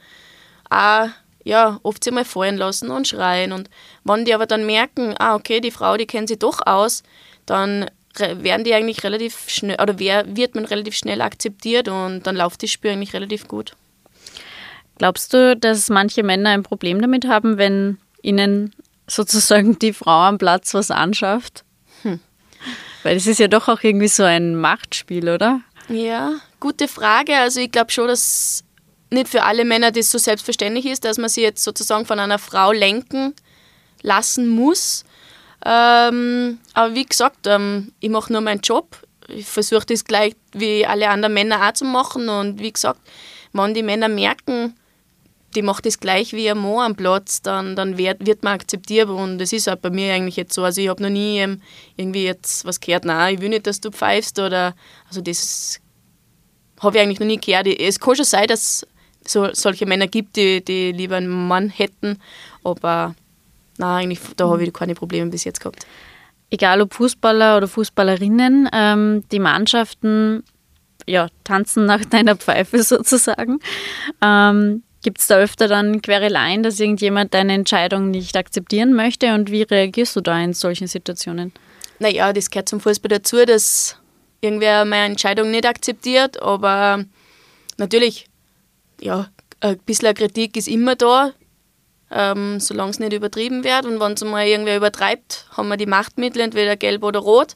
auch, 0.71 1.09
ja, 1.45 1.79
oft 1.83 2.05
sie 2.05 2.11
mal 2.11 2.25
fallen 2.25 2.57
lassen 2.57 2.91
und 2.91 3.09
schreien. 3.09 3.53
Und 3.53 3.69
wenn 4.05 4.25
die 4.25 4.35
aber 4.35 4.47
dann 4.47 4.65
merken, 4.67 5.15
ah, 5.19 5.35
okay, 5.35 5.61
die 5.61 5.71
Frau, 5.71 5.97
die 5.97 6.07
kennt 6.07 6.29
sie 6.29 6.39
doch 6.39 6.67
aus, 6.67 7.03
dann 7.47 7.91
werden 8.17 8.65
die 8.65 8.75
eigentlich 8.75 9.05
relativ 9.05 9.49
schnell, 9.49 9.81
oder 9.81 9.99
wird 9.99 10.55
man 10.55 10.67
relativ 10.67 10.95
schnell 10.95 11.23
akzeptiert 11.23 11.89
und 11.89 12.27
dann 12.27 12.37
läuft 12.37 12.63
das 12.63 12.71
Spiel 12.71 12.93
eigentlich 12.93 13.15
relativ 13.15 13.49
gut. 13.49 13.75
Glaubst 14.99 15.33
du, 15.33 15.57
dass 15.57 15.89
manche 15.89 16.23
Männer 16.23 16.51
ein 16.51 16.63
Problem 16.63 17.01
damit 17.01 17.27
haben, 17.27 17.57
wenn 17.57 17.99
ihnen 18.21 18.75
sozusagen 19.07 19.79
die 19.79 19.95
Frau 19.95 20.21
am 20.21 20.39
Platz 20.39 20.75
was 20.75 20.91
anschafft? 20.91 21.65
Weil 23.03 23.17
es 23.17 23.27
ist 23.27 23.41
ja 23.41 23.49
doch 23.49 23.69
auch 23.69 23.83
irgendwie 23.83 24.09
so 24.09 24.23
ein 24.23 24.57
Machtspiel, 24.57 25.29
oder? 25.29 25.61
Ja, 25.89 26.35
gute 26.61 26.89
Frage. 26.89 27.37
Also 27.37 27.61
ich 27.61 27.71
glaube 27.71 27.91
schon, 27.91 28.09
dass 28.09 28.65
nicht 29.11 29.29
für 29.29 29.43
alle 29.43 29.65
Männer 29.65 29.91
das 29.91 30.11
so 30.11 30.19
selbstverständlich 30.19 30.87
ist, 30.87 31.05
dass 31.05 31.19
man 31.19 31.29
sie 31.29 31.43
jetzt 31.43 31.63
sozusagen 31.63 32.07
von 32.07 32.19
einer 32.19 32.39
Frau 32.39 32.73
lenken 32.73 33.35
lassen 34.03 34.49
muss. 34.49 35.05
Ähm, 35.65 36.59
aber 36.75 36.95
wie 36.95 37.05
gesagt, 37.05 37.47
ähm, 37.47 37.93
ich 38.01 38.11
mache 38.11 38.33
nur 38.33 38.41
meinen 38.41 38.61
Job. 38.61 38.97
Ich 39.29 39.47
versuche 39.47 39.87
das 39.87 40.05
gleich 40.05 40.35
wie 40.53 40.85
alle 40.87 41.09
anderen 41.09 41.35
Männer 41.35 41.69
auch 41.69 41.73
zu 41.73 41.85
machen. 41.85 42.29
Und 42.29 42.61
wie 42.61 42.73
gesagt, 42.73 43.01
wenn 43.53 43.75
die 43.75 43.83
Männer 43.83 44.09
merken, 44.09 44.77
die 45.55 45.63
macht 45.63 45.87
das 45.87 46.01
gleich 46.01 46.33
wie 46.33 46.51
ein 46.51 46.59
Mann 46.59 46.81
am 46.81 46.97
Platz, 46.97 47.43
dann, 47.43 47.77
dann 47.77 47.99
wird, 47.99 48.27
wird 48.27 48.43
man 48.43 48.55
akzeptiert 48.55 49.09
und 49.09 49.39
das 49.39 49.53
ist 49.53 49.69
auch 49.69 49.77
bei 49.77 49.91
mir 49.91 50.15
eigentlich 50.15 50.37
jetzt 50.37 50.55
so. 50.55 50.65
Also 50.65 50.81
ich 50.81 50.89
habe 50.89 51.03
noch 51.03 51.11
nie 51.11 51.47
irgendwie 51.97 52.25
jetzt 52.25 52.65
was 52.65 52.81
gehört, 52.81 53.05
nein, 53.05 53.35
ich 53.35 53.41
will 53.41 53.49
nicht, 53.49 53.67
dass 53.67 53.81
du 53.81 53.91
pfeifst 53.91 54.39
oder, 54.39 54.75
also 55.09 55.21
das 55.21 55.81
habe 56.81 56.97
ich 56.97 57.03
eigentlich 57.03 57.21
noch 57.21 57.27
nie 57.27 57.41
gehört. 57.41 57.67
Es 57.67 58.01
kann 58.01 58.17
schon 58.17 58.25
sein, 58.25 58.47
dass 58.47 58.85
es 59.25 59.33
so, 59.33 59.49
solche 59.53 59.87
Männer 59.87 60.09
gibt, 60.09 60.37
die, 60.37 60.65
die 60.65 60.93
lieber 60.93 61.17
einen 61.17 61.49
Mann 61.49 61.69
hätten, 61.69 62.19
aber 62.65 63.15
nein, 63.79 64.05
eigentlich, 64.05 64.21
da 64.37 64.49
habe 64.49 64.65
ich 64.65 64.73
keine 64.73 64.95
Probleme 64.95 65.31
bis 65.31 65.45
jetzt 65.45 65.61
gehabt. 65.61 65.87
Egal 66.51 66.83
ob 66.83 66.93
Fußballer 66.93 67.57
oder 67.57 67.69
Fußballerinnen, 67.69 68.69
ähm, 68.73 69.25
die 69.31 69.39
Mannschaften 69.39 70.45
ja, 71.07 71.29
tanzen 71.45 71.87
nach 71.87 72.05
deiner 72.11 72.37
Pfeife 72.37 72.83
sozusagen. 72.83 73.59
Ähm, 74.21 74.83
Gibt 75.03 75.19
es 75.19 75.27
da 75.27 75.37
öfter 75.39 75.69
dann 75.69 76.01
Quereleien, 76.01 76.63
dass 76.63 76.79
irgendjemand 76.79 77.35
deine 77.35 77.55
Entscheidung 77.55 78.11
nicht 78.11 78.37
akzeptieren 78.37 78.95
möchte? 78.95 79.35
Und 79.35 79.51
wie 79.51 79.63
reagierst 79.63 80.15
du 80.17 80.21
da 80.21 80.41
in 80.41 80.53
solchen 80.55 80.87
Situationen? 80.87 81.53
Naja, 81.99 82.33
das 82.33 82.51
gehört 82.51 82.69
zum 82.69 82.81
Fußball 82.81 83.09
dazu, 83.09 83.45
dass 83.45 83.97
irgendwer 84.41 84.85
meine 84.85 85.13
Entscheidung 85.13 85.51
nicht 85.51 85.67
akzeptiert. 85.67 86.41
Aber 86.41 87.05
natürlich, 87.79 88.27
ja, 89.01 89.29
ein 89.61 89.79
bisschen 89.79 90.15
Kritik 90.15 90.57
ist 90.57 90.69
immer 90.69 90.97
da. 90.97 91.33
ähm, 92.13 92.61
solange 92.61 92.91
es 92.91 92.99
nicht 92.99 93.13
übertrieben 93.13 93.65
wird. 93.65 93.87
Und 93.87 93.99
wenn 93.99 94.13
es 94.13 94.23
mal 94.23 94.47
irgendwer 94.47 94.77
übertreibt, 94.77 95.47
haben 95.57 95.69
wir 95.69 95.77
die 95.77 95.87
Machtmittel, 95.87 96.43
entweder 96.43 96.77
gelb 96.77 97.03
oder 97.03 97.21
rot. 97.21 97.55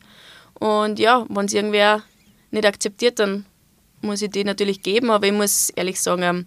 Und 0.54 0.98
ja, 0.98 1.26
wenn 1.28 1.46
es 1.46 1.52
irgendwer 1.52 2.02
nicht 2.50 2.64
akzeptiert, 2.64 3.18
dann 3.18 3.44
muss 4.00 4.22
ich 4.22 4.30
die 4.30 4.44
natürlich 4.44 4.82
geben. 4.82 5.11
Aber 5.11 5.26
ich 5.26 5.32
muss 5.32 5.70
ehrlich 5.70 6.00
sagen, 6.00 6.22
ähm, 6.22 6.46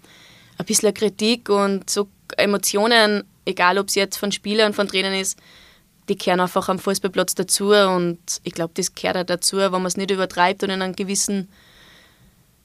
ein 0.59 0.65
bisschen 0.65 0.93
Kritik 0.93 1.49
und 1.49 1.89
so 1.89 2.07
Emotionen, 2.37 3.23
egal 3.45 3.79
ob 3.79 3.87
es 3.87 3.95
jetzt 3.95 4.17
von 4.17 4.31
Spielern, 4.31 4.73
von 4.73 4.87
Trainern 4.87 5.13
ist, 5.13 5.39
die 6.09 6.15
kehren 6.15 6.39
einfach 6.39 6.69
am 6.69 6.79
Fußballplatz 6.79 7.35
dazu. 7.35 7.71
Und 7.71 8.19
ich 8.43 8.53
glaube, 8.53 8.73
das 8.75 8.93
gehört 8.93 9.17
auch 9.17 9.23
dazu. 9.23 9.57
Wenn 9.57 9.71
man 9.71 9.85
es 9.85 9.97
nicht 9.97 10.11
übertreibt 10.11 10.63
und 10.63 10.69
in 10.69 10.81
einem 10.81 10.95
gewissen 10.95 11.49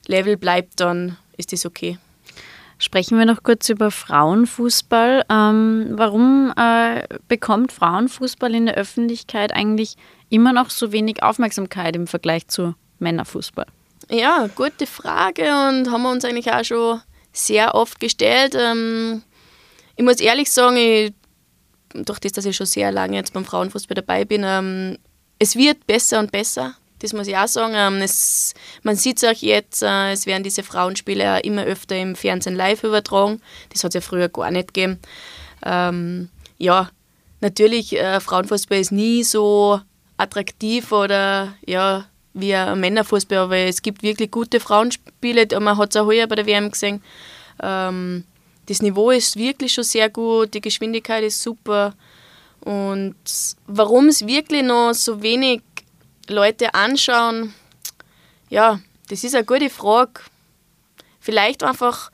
Level 0.07 0.37
bleibt, 0.37 0.81
dann 0.81 1.17
ist 1.37 1.53
das 1.53 1.65
okay. 1.65 1.99
Sprechen 2.79 3.19
wir 3.19 3.25
noch 3.25 3.43
kurz 3.43 3.69
über 3.69 3.91
Frauenfußball. 3.91 5.25
Ähm, 5.31 5.93
warum 5.93 6.53
äh, 6.57 7.07
bekommt 7.29 7.73
Frauenfußball 7.73 8.55
in 8.55 8.67
der 8.67 8.75
Öffentlichkeit 8.75 9.53
eigentlich 9.55 9.97
immer 10.29 10.53
noch 10.53 10.71
so 10.71 10.91
wenig 10.91 11.23
Aufmerksamkeit 11.23 11.95
im 11.95 12.07
Vergleich 12.07 12.49
zu 12.49 12.75
Männerfußball? 12.99 13.67
Ja, 14.11 14.49
gute 14.55 14.87
Frage 14.87 15.45
und 15.45 15.91
haben 15.91 16.03
wir 16.03 16.11
uns 16.11 16.25
eigentlich 16.25 16.53
auch 16.53 16.65
schon 16.65 17.01
sehr 17.35 17.75
oft 17.75 18.01
gestellt. 18.01 18.55
Ähm, 18.59 19.23
ich 19.97 20.05
muss 20.05 20.21
ehrlich 20.21 20.51
sagen, 20.51 20.77
ich, 20.77 21.13
durch 21.93 22.19
das, 22.21 22.33
dass 22.33 22.47
ich 22.47 22.57
schon 22.57 22.67
sehr 22.67 22.91
lange 22.91 23.17
jetzt 23.17 23.35
beim 23.35 23.45
Frauenfußball 23.45 23.95
dabei 23.95 24.25
bin, 24.25 24.43
ähm, 24.45 24.97
es 25.39 25.57
wird 25.57 25.87
besser 25.87 26.21
und 26.21 26.33
besser. 26.33 26.75
Das 27.01 27.13
muss 27.13 27.27
ich 27.27 27.37
auch 27.37 27.49
sagen. 27.49 27.75
Ähm, 27.77 28.01
es, 28.01 28.55
man 28.83 28.97
sieht 28.97 29.23
es 29.23 29.25
auch 29.25 29.43
jetzt, 29.43 29.83
äh, 29.83 30.13
es 30.13 30.27
werden 30.27 30.43
diese 30.43 30.63
Frauenspiele 30.63 31.41
immer 31.41 31.65
öfter 31.65 31.97
im 31.97 32.17
Fernsehen 32.17 32.57
live 32.57 32.83
übertragen. 32.85 33.43
Das 33.71 33.85
hat 33.85 33.91
es 33.91 33.95
ja 33.97 34.01
früher 34.01 34.29
gar 34.29 34.51
nicht 34.51 34.73
gegeben. 34.73 35.01
Ähm, 35.65 36.31
ja, 36.57 36.89
natürlich, 37.41 37.95
äh, 37.95 38.21
Frauenfußball 38.21 38.79
ist 38.79 38.93
nie 38.93 39.23
so 39.23 39.81
attraktiv 40.17 40.93
oder 40.93 41.55
ja, 41.67 42.07
wie 42.35 42.55
ein 42.55 42.81
Männerfußball, 42.81 43.39
aber 43.39 43.57
es 43.57 43.81
gibt 43.81 44.03
wirklich 44.03 44.31
gute 44.31 44.61
Frauenspiele. 44.61 45.47
Man 45.61 45.79
hat 45.79 45.91
es 45.91 45.97
auch 45.97 46.07
heuer 46.07 46.27
bei 46.27 46.35
der 46.35 46.47
WM 46.47 46.71
gesehen. 46.71 47.03
Ähm, 47.63 48.25
das 48.67 48.83
Niveau 48.83 49.11
ist 49.11 49.37
wirklich 49.37 49.73
schon 49.73 49.85
sehr 49.85 50.11
gut, 50.11 50.55
die 50.55 50.61
Geschwindigkeit 50.61 51.23
ist 51.23 51.43
super. 51.43 51.95
Und 52.61 53.15
warum 53.67 54.09
es 54.09 54.27
wirklich 54.27 54.63
noch 54.63 54.95
so 54.95 55.23
wenig 55.23 55.63
Leute 56.29 56.75
anschauen, 56.75 57.55
ja, 58.49 58.81
das 59.09 59.23
ist 59.23 59.35
eine 59.35 59.45
gute 59.45 59.69
Frage. 59.69 60.21
Vielleicht 61.21 61.63
einfach, 61.63 62.11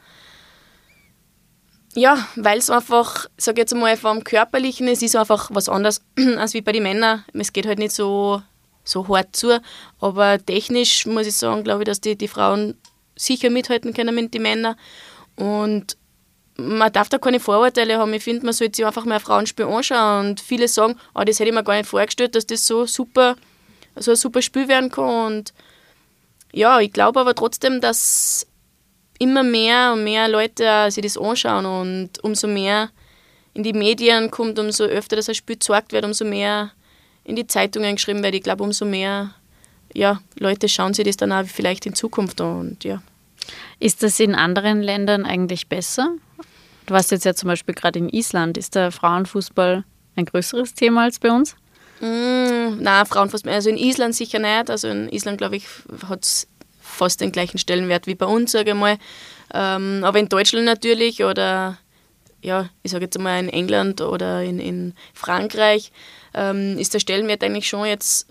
ja, 1.94 2.26
weil 2.36 2.58
es 2.58 2.68
einfach, 2.68 3.26
sag 3.36 3.58
jetzt 3.58 3.74
mal, 3.74 3.96
vom 3.96 4.24
Körperlichen, 4.24 4.88
es 4.88 5.02
ist 5.02 5.16
einfach 5.16 5.50
was 5.52 5.68
anderes 5.68 6.02
als 6.36 6.54
wie 6.54 6.60
bei 6.62 6.72
den 6.72 6.82
Männern. 6.82 7.24
Es 7.32 7.52
geht 7.52 7.66
halt 7.66 7.78
nicht 7.78 7.92
so, 7.92 8.42
so 8.90 9.06
hart 9.08 9.34
zu, 9.36 9.60
aber 10.00 10.44
technisch 10.44 11.06
muss 11.06 11.26
ich 11.26 11.36
sagen, 11.36 11.64
glaube 11.64 11.82
ich, 11.82 11.86
dass 11.86 12.00
die, 12.00 12.16
die 12.16 12.28
Frauen 12.28 12.76
sicher 13.16 13.50
mithalten 13.50 13.94
können 13.94 14.14
mit 14.14 14.34
den 14.34 14.42
Männern. 14.42 14.76
Und 15.36 15.96
man 16.56 16.92
darf 16.92 17.08
da 17.08 17.18
keine 17.18 17.40
Vorurteile 17.40 17.98
haben. 17.98 18.12
Ich 18.14 18.24
finde, 18.24 18.44
man 18.44 18.52
sollte 18.52 18.76
sich 18.76 18.86
einfach 18.86 19.04
mal 19.04 19.16
ein 19.16 19.20
Frauenspiel 19.20 19.66
anschauen. 19.66 20.30
Und 20.30 20.40
viele 20.40 20.68
sagen, 20.68 20.96
oh, 21.14 21.22
das 21.24 21.38
hätte 21.38 21.50
ich 21.50 21.54
mir 21.54 21.64
gar 21.64 21.76
nicht 21.76 21.88
vorgestellt, 21.88 22.34
dass 22.34 22.46
das 22.46 22.66
so 22.66 22.86
super 22.86 23.36
so 23.96 24.12
ein 24.12 24.16
super 24.16 24.42
Spiel 24.42 24.68
werden 24.68 24.90
kann. 24.90 25.26
Und 25.26 25.54
ja, 26.52 26.80
ich 26.80 26.92
glaube 26.92 27.20
aber 27.20 27.34
trotzdem, 27.34 27.80
dass 27.80 28.46
immer 29.18 29.42
mehr 29.42 29.92
und 29.92 30.04
mehr 30.04 30.28
Leute 30.28 30.90
sich 30.90 31.02
das 31.02 31.18
anschauen 31.18 31.66
und 31.66 32.24
umso 32.24 32.46
mehr 32.46 32.90
in 33.52 33.62
die 33.62 33.72
Medien 33.72 34.30
kommt, 34.30 34.58
umso 34.58 34.84
öfter 34.84 35.16
das 35.16 35.36
Spiel 35.36 35.56
gezeigt 35.56 35.92
wird, 35.92 36.04
umso 36.04 36.24
mehr 36.24 36.72
in 37.24 37.36
die 37.36 37.46
Zeitungen 37.46 37.96
geschrieben 37.96 38.22
wird. 38.22 38.34
Ich 38.34 38.42
glaube, 38.42 38.62
umso 38.62 38.84
mehr 38.84 39.34
ja, 39.94 40.20
Leute 40.38 40.68
schauen 40.68 40.94
sich 40.94 41.04
das 41.04 41.16
dann 41.16 41.32
auch 41.32 41.44
vielleicht 41.46 41.86
in 41.86 41.94
Zukunft 41.94 42.40
an. 42.40 42.60
Und, 42.60 42.84
ja. 42.84 43.02
Ist 43.78 44.02
das 44.02 44.20
in 44.20 44.34
anderen 44.34 44.82
Ländern 44.82 45.24
eigentlich 45.24 45.68
besser? 45.68 46.14
Du 46.86 46.94
warst 46.94 47.10
jetzt 47.10 47.24
ja 47.24 47.34
zum 47.34 47.48
Beispiel 47.48 47.74
gerade 47.74 47.98
in 47.98 48.08
Island. 48.08 48.56
Ist 48.56 48.74
der 48.74 48.92
Frauenfußball 48.92 49.84
ein 50.16 50.24
größeres 50.24 50.74
Thema 50.74 51.04
als 51.04 51.18
bei 51.18 51.30
uns? 51.30 51.56
Mm, 52.00 52.80
nein, 52.80 53.06
Frauenfußball, 53.06 53.52
also 53.52 53.70
in 53.70 53.76
Island 53.76 54.14
sicher 54.14 54.38
nicht. 54.38 54.70
Also 54.70 54.88
in 54.88 55.08
Island, 55.08 55.38
glaube 55.38 55.56
ich, 55.56 55.66
hat 56.08 56.24
es 56.24 56.48
fast 56.80 57.20
den 57.20 57.32
gleichen 57.32 57.58
Stellenwert 57.58 58.06
wie 58.06 58.14
bei 58.14 58.26
uns, 58.26 58.52
sage 58.52 58.70
ich 58.70 58.76
mal. 58.76 58.98
Ähm, 59.52 60.02
aber 60.04 60.18
in 60.18 60.28
Deutschland 60.28 60.66
natürlich 60.66 61.24
oder 61.24 61.78
ja, 62.42 62.70
ich 62.82 62.90
sage 62.90 63.04
jetzt 63.04 63.18
mal 63.18 63.38
in 63.38 63.48
England 63.48 64.00
oder 64.00 64.42
in, 64.42 64.58
in 64.58 64.94
Frankreich 65.12 65.92
ähm, 66.34 66.78
ist 66.78 66.94
der 66.94 67.00
Stellenwert 67.00 67.42
eigentlich 67.42 67.68
schon 67.68 67.86
jetzt 67.86 68.26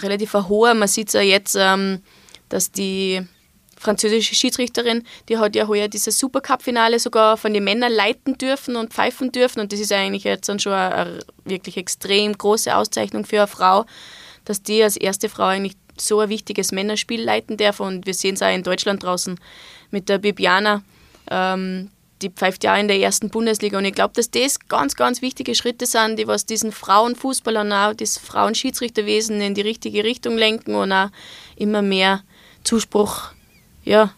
relativ 0.00 0.34
hoher. 0.34 0.74
Man 0.74 0.88
sieht 0.88 1.12
ja 1.12 1.20
jetzt, 1.20 1.56
ähm, 1.58 2.02
dass 2.48 2.70
die 2.70 3.22
französische 3.82 4.34
Schiedsrichterin, 4.34 5.02
die 5.28 5.38
hat 5.38 5.56
ja 5.56 5.66
heuer 5.66 5.88
dieses 5.88 6.18
Supercup-Finale 6.18 6.98
sogar 6.98 7.36
von 7.36 7.52
den 7.52 7.64
Männern 7.64 7.92
leiten 7.92 8.38
dürfen 8.38 8.76
und 8.76 8.92
pfeifen 8.92 9.32
dürfen. 9.32 9.60
Und 9.60 9.72
das 9.72 9.80
ist 9.80 9.92
eigentlich 9.92 10.24
jetzt 10.24 10.48
dann 10.48 10.60
schon 10.60 10.72
eine, 10.72 11.18
wirklich 11.44 11.76
extrem 11.76 12.36
große 12.36 12.74
Auszeichnung 12.74 13.24
für 13.24 13.38
eine 13.38 13.46
Frau, 13.48 13.84
dass 14.44 14.62
die 14.62 14.82
als 14.82 14.96
erste 14.96 15.28
Frau 15.28 15.44
eigentlich 15.44 15.76
so 15.98 16.20
ein 16.20 16.28
wichtiges 16.28 16.72
Männerspiel 16.72 17.22
leiten 17.22 17.56
darf. 17.56 17.80
Und 17.80 18.06
wir 18.06 18.14
sehen 18.14 18.34
es 18.34 18.42
auch 18.42 18.54
in 18.54 18.62
Deutschland 18.62 19.02
draußen 19.02 19.38
mit 19.90 20.08
der 20.08 20.18
Bibiana. 20.18 20.82
Ähm, 21.30 21.90
die 22.22 22.30
pfeift 22.30 22.64
ja 22.64 22.76
in 22.76 22.88
der 22.88 22.98
ersten 22.98 23.28
Bundesliga. 23.28 23.78
Und 23.78 23.84
ich 23.84 23.94
glaube, 23.94 24.14
dass 24.14 24.30
das 24.30 24.58
ganz, 24.68 24.94
ganz 24.94 25.22
wichtige 25.22 25.54
Schritte 25.54 25.86
sind, 25.86 26.18
die 26.18 26.26
was 26.26 26.46
diesen 26.46 26.72
Frauenfußball 26.72 27.56
und 27.56 27.72
auch 27.72 27.94
das 27.94 28.18
Frauenschiedsrichterwesen 28.18 29.40
in 29.40 29.54
die 29.54 29.60
richtige 29.60 30.04
Richtung 30.04 30.36
lenken 30.36 30.74
und 30.74 30.92
auch 30.92 31.08
immer 31.56 31.82
mehr 31.82 32.22
Zuspruch 32.64 33.30
ja, 33.84 34.12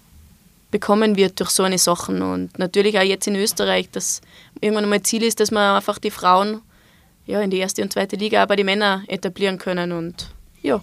bekommen 0.70 1.16
wird 1.16 1.40
durch 1.40 1.50
so 1.50 1.62
eine 1.62 1.78
Sachen. 1.78 2.22
Und 2.22 2.58
natürlich 2.58 2.98
auch 2.98 3.02
jetzt 3.02 3.26
in 3.26 3.36
Österreich, 3.36 3.90
dass 3.90 4.20
irgendwann 4.60 4.84
einmal 4.84 5.02
Ziel 5.02 5.22
ist, 5.22 5.40
dass 5.40 5.50
man 5.50 5.76
einfach 5.76 5.98
die 5.98 6.10
Frauen 6.10 6.60
ja, 7.26 7.40
in 7.40 7.50
die 7.50 7.58
erste 7.58 7.82
und 7.82 7.92
zweite 7.92 8.16
Liga, 8.16 8.42
aber 8.42 8.56
die 8.56 8.64
Männer 8.64 9.02
etablieren 9.08 9.58
können. 9.58 9.92
Und 9.92 10.30
ja. 10.62 10.82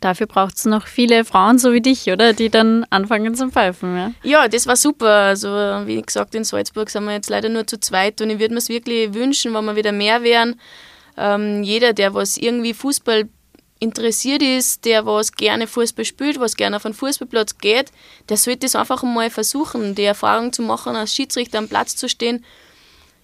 Dafür 0.00 0.26
braucht 0.26 0.56
es 0.56 0.66
noch 0.66 0.86
viele 0.86 1.24
Frauen 1.24 1.58
so 1.58 1.72
wie 1.72 1.80
dich, 1.80 2.06
oder? 2.06 2.32
Die 2.32 2.50
dann 2.50 2.84
anfangen 2.90 3.34
zum 3.34 3.50
Pfeifen, 3.50 3.96
ja? 3.96 4.12
Ja, 4.22 4.48
das 4.48 4.66
war 4.66 4.76
super. 4.76 5.08
Also, 5.08 5.48
wie 5.48 6.00
gesagt, 6.02 6.34
in 6.34 6.44
Salzburg 6.44 6.90
sind 6.90 7.04
wir 7.04 7.12
jetzt 7.12 7.30
leider 7.30 7.48
nur 7.48 7.66
zu 7.66 7.80
zweit 7.80 8.20
und 8.20 8.30
ich 8.30 8.38
würde 8.38 8.54
mir 8.54 8.58
es 8.58 8.68
wirklich 8.68 9.14
wünschen, 9.14 9.54
wenn 9.54 9.64
wir 9.64 9.76
wieder 9.76 9.92
mehr 9.92 10.22
wären. 10.22 10.60
Ähm, 11.16 11.62
jeder, 11.62 11.94
der 11.94 12.12
was 12.12 12.36
irgendwie 12.36 12.74
Fußball 12.74 13.28
interessiert 13.78 14.42
ist, 14.42 14.84
der 14.84 15.06
was 15.06 15.32
gerne 15.32 15.66
Fußball 15.66 16.04
spielt, 16.04 16.40
was 16.40 16.56
gerne 16.56 16.76
auf 16.76 16.86
einen 16.86 16.94
Fußballplatz 16.94 17.58
geht, 17.58 17.90
der 18.28 18.36
sollte 18.36 18.66
es 18.66 18.76
einfach 18.76 19.02
mal 19.02 19.30
versuchen, 19.30 19.94
die 19.94 20.04
Erfahrung 20.04 20.52
zu 20.52 20.62
machen, 20.62 20.96
als 20.96 21.14
Schiedsrichter 21.14 21.58
am 21.58 21.68
Platz 21.68 21.96
zu 21.96 22.08
stehen. 22.08 22.44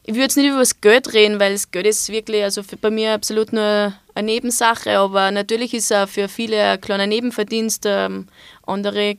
Ich 0.05 0.15
würde 0.15 0.23
jetzt 0.23 0.37
nicht 0.37 0.49
über 0.49 0.59
das 0.59 0.81
Geld 0.81 1.13
reden, 1.13 1.39
weil 1.39 1.53
das 1.53 1.71
Geld 1.71 1.87
ist 1.87 2.09
wirklich 2.09 2.43
also 2.43 2.63
bei 2.81 2.91
mir 2.91 3.15
absolut 3.15 3.53
nur 3.53 3.95
eine 4.15 4.27
Nebensache, 4.27 4.99
aber 4.99 5.31
natürlich 5.31 5.75
ist 5.75 5.93
es 5.93 6.11
für 6.11 6.29
viele 6.29 6.63
ein 6.63 6.81
kleiner 6.81 7.07
Nebenverdienst. 7.07 7.85
Ähm, 7.87 8.27
andere 8.67 9.17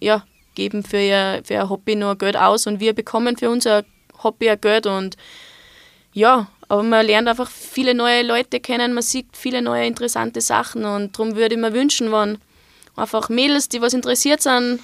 ja, 0.00 0.24
geben 0.54 0.82
für 0.82 1.00
ihr, 1.00 1.42
für 1.44 1.54
ihr 1.54 1.68
Hobby 1.68 1.94
nur 1.94 2.16
Geld 2.16 2.36
aus 2.36 2.66
und 2.66 2.80
wir 2.80 2.94
bekommen 2.94 3.36
für 3.36 3.48
unser 3.48 3.84
Hobby 4.22 4.50
ein 4.50 4.60
Geld 4.60 4.86
und 4.86 5.16
ja, 6.12 6.48
aber 6.68 6.82
man 6.82 7.06
lernt 7.06 7.28
einfach 7.28 7.50
viele 7.50 7.94
neue 7.94 8.22
Leute 8.22 8.60
kennen, 8.60 8.92
man 8.92 9.02
sieht 9.02 9.36
viele 9.36 9.62
neue 9.62 9.86
interessante 9.86 10.40
Sachen 10.40 10.84
und 10.84 11.16
darum 11.16 11.36
würde 11.36 11.54
ich 11.54 11.60
mir 11.60 11.72
wünschen, 11.72 12.12
wenn 12.12 12.38
einfach 12.96 13.28
Mädels, 13.28 13.68
die 13.68 13.80
was 13.80 13.94
interessiert 13.94 14.42
sind 14.42 14.80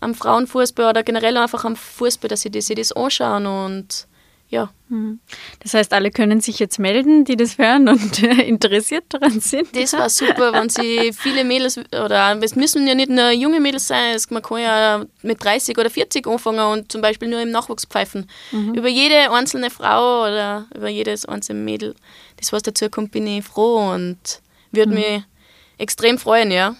am 0.00 0.14
Frauenfußball 0.14 0.90
oder 0.90 1.02
generell 1.02 1.36
einfach 1.36 1.64
am 1.64 1.76
Fußball, 1.76 2.28
dass 2.28 2.42
sie 2.42 2.50
das, 2.50 2.66
sie 2.66 2.74
das 2.74 2.92
anschauen 2.92 3.46
und 3.46 4.06
ja. 4.48 4.70
Mhm. 4.88 5.20
Das 5.60 5.74
heißt, 5.74 5.92
alle 5.92 6.10
können 6.10 6.40
sich 6.40 6.58
jetzt 6.58 6.78
melden, 6.78 7.24
die 7.24 7.36
das 7.36 7.58
hören 7.58 7.88
und 7.88 8.22
interessiert 8.22 9.04
daran 9.10 9.40
sind. 9.40 9.76
Das 9.76 9.92
war 9.92 10.08
super, 10.08 10.52
wenn 10.52 10.70
sie 10.70 11.12
viele 11.12 11.44
Mädels, 11.44 11.78
oder 11.78 12.38
es 12.42 12.56
müssen 12.56 12.86
ja 12.86 12.94
nicht 12.94 13.10
nur 13.10 13.30
junge 13.30 13.60
Mädels 13.60 13.88
sein, 13.88 14.16
man 14.30 14.42
kann 14.42 14.58
ja 14.58 15.04
mit 15.22 15.44
30 15.44 15.76
oder 15.76 15.90
40 15.90 16.26
anfangen 16.26 16.60
und 16.60 16.90
zum 16.90 17.02
Beispiel 17.02 17.28
nur 17.28 17.40
im 17.40 17.50
Nachwuchs 17.50 17.84
pfeifen. 17.84 18.28
Mhm. 18.50 18.74
Über 18.74 18.88
jede 18.88 19.30
einzelne 19.30 19.70
Frau 19.70 20.22
oder 20.22 20.66
über 20.74 20.88
jedes 20.88 21.26
einzelne 21.26 21.60
Mädel, 21.60 21.94
das 22.36 22.52
was 22.52 22.62
dazu 22.62 22.88
kommt, 22.88 23.12
bin 23.12 23.26
ich 23.26 23.44
froh 23.44 23.92
und 23.92 24.18
würde 24.72 24.92
mhm. 24.92 24.98
mich 24.98 25.22
extrem 25.76 26.18
freuen, 26.18 26.50
ja. 26.50 26.74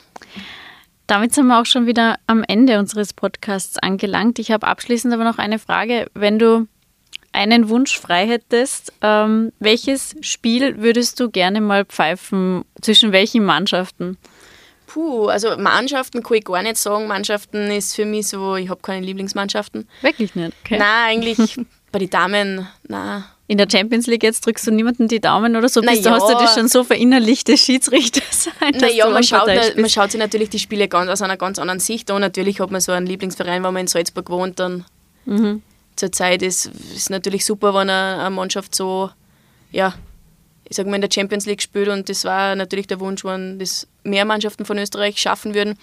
Damit 1.06 1.34
sind 1.34 1.46
wir 1.46 1.58
auch 1.60 1.66
schon 1.66 1.86
wieder 1.86 2.16
am 2.26 2.44
Ende 2.46 2.78
unseres 2.78 3.14
Podcasts 3.14 3.78
angelangt. 3.78 4.38
Ich 4.38 4.50
habe 4.50 4.66
abschließend 4.66 5.12
aber 5.14 5.24
noch 5.24 5.38
eine 5.38 5.58
Frage. 5.58 6.10
Wenn 6.12 6.38
du 6.38 6.66
einen 7.32 7.68
Wunsch 7.68 7.98
frei 7.98 8.26
hättest, 8.26 8.92
ähm, 9.00 9.52
welches 9.58 10.16
Spiel 10.20 10.80
würdest 10.80 11.20
du 11.20 11.30
gerne 11.30 11.60
mal 11.60 11.84
pfeifen? 11.84 12.64
Zwischen 12.80 13.12
welchen 13.12 13.44
Mannschaften? 13.44 14.16
Puh, 14.86 15.26
also 15.26 15.56
Mannschaften 15.58 16.22
kann 16.22 16.38
ich 16.38 16.44
gar 16.44 16.62
nicht 16.62 16.78
sagen. 16.78 17.06
Mannschaften 17.06 17.70
ist 17.70 17.94
für 17.94 18.06
mich 18.06 18.28
so, 18.28 18.56
ich 18.56 18.70
habe 18.70 18.80
keine 18.80 19.04
Lieblingsmannschaften. 19.04 19.86
Wirklich 20.00 20.34
nicht? 20.34 20.52
Okay. 20.64 20.78
Nein, 20.78 21.18
eigentlich 21.18 21.60
bei 21.92 21.98
den 21.98 22.10
Damen, 22.10 22.66
nein. 22.88 23.24
In 23.50 23.56
der 23.56 23.66
Champions 23.70 24.06
League 24.06 24.22
jetzt 24.22 24.44
drückst 24.44 24.66
du 24.66 24.70
niemanden 24.70 25.08
die 25.08 25.20
Daumen 25.20 25.56
oder 25.56 25.70
so, 25.70 25.80
bist 25.80 26.04
du, 26.04 26.10
ja. 26.10 26.16
hast 26.16 26.28
du 26.28 26.34
das 26.34 26.54
schon 26.54 26.68
so 26.68 26.84
verinnerlicht, 26.84 27.48
das 27.48 27.60
Schiedsrichter 27.60 28.20
sein, 28.30 28.74
Naja, 28.78 29.08
man 29.08 29.22
schaut, 29.22 29.48
man 29.76 29.88
schaut 29.88 30.10
sich 30.10 30.20
natürlich 30.20 30.50
die 30.50 30.58
Spiele 30.58 30.86
ganz 30.86 31.10
aus 31.10 31.22
einer 31.22 31.38
ganz 31.38 31.58
anderen 31.58 31.80
Sicht 31.80 32.10
an. 32.10 32.20
Natürlich 32.20 32.60
hat 32.60 32.70
man 32.70 32.82
so 32.82 32.92
einen 32.92 33.06
Lieblingsverein, 33.06 33.62
wenn 33.64 33.72
man 33.72 33.82
in 33.82 33.86
Salzburg 33.86 34.28
wohnt, 34.28 34.58
dann 34.58 34.84
Mhm. 35.28 35.62
Zur 35.98 36.12
Zeit 36.12 36.42
ist 36.42 36.70
es 36.94 37.10
natürlich 37.10 37.44
super, 37.44 37.74
wenn 37.74 37.90
eine, 37.90 38.30
Mannschaft 38.30 38.74
so, 38.74 39.10
ja, 39.70 39.94
ich 40.68 40.76
sag 40.76 40.86
mal, 40.86 40.96
in 40.96 41.02
der 41.02 41.10
Champions 41.12 41.46
League 41.46 41.62
spielt 41.62 41.88
und 41.88 42.08
das 42.08 42.24
war 42.24 42.54
natürlich 42.54 42.86
der 42.86 43.00
Wunsch, 43.00 43.24
wenn 43.24 43.58
das 43.58 43.86
mehr 44.02 44.24
Mannschaften 44.24 44.64
von 44.64 44.78
Österreich 44.78 45.18
schaffen 45.18 45.54
würden. 45.54 45.78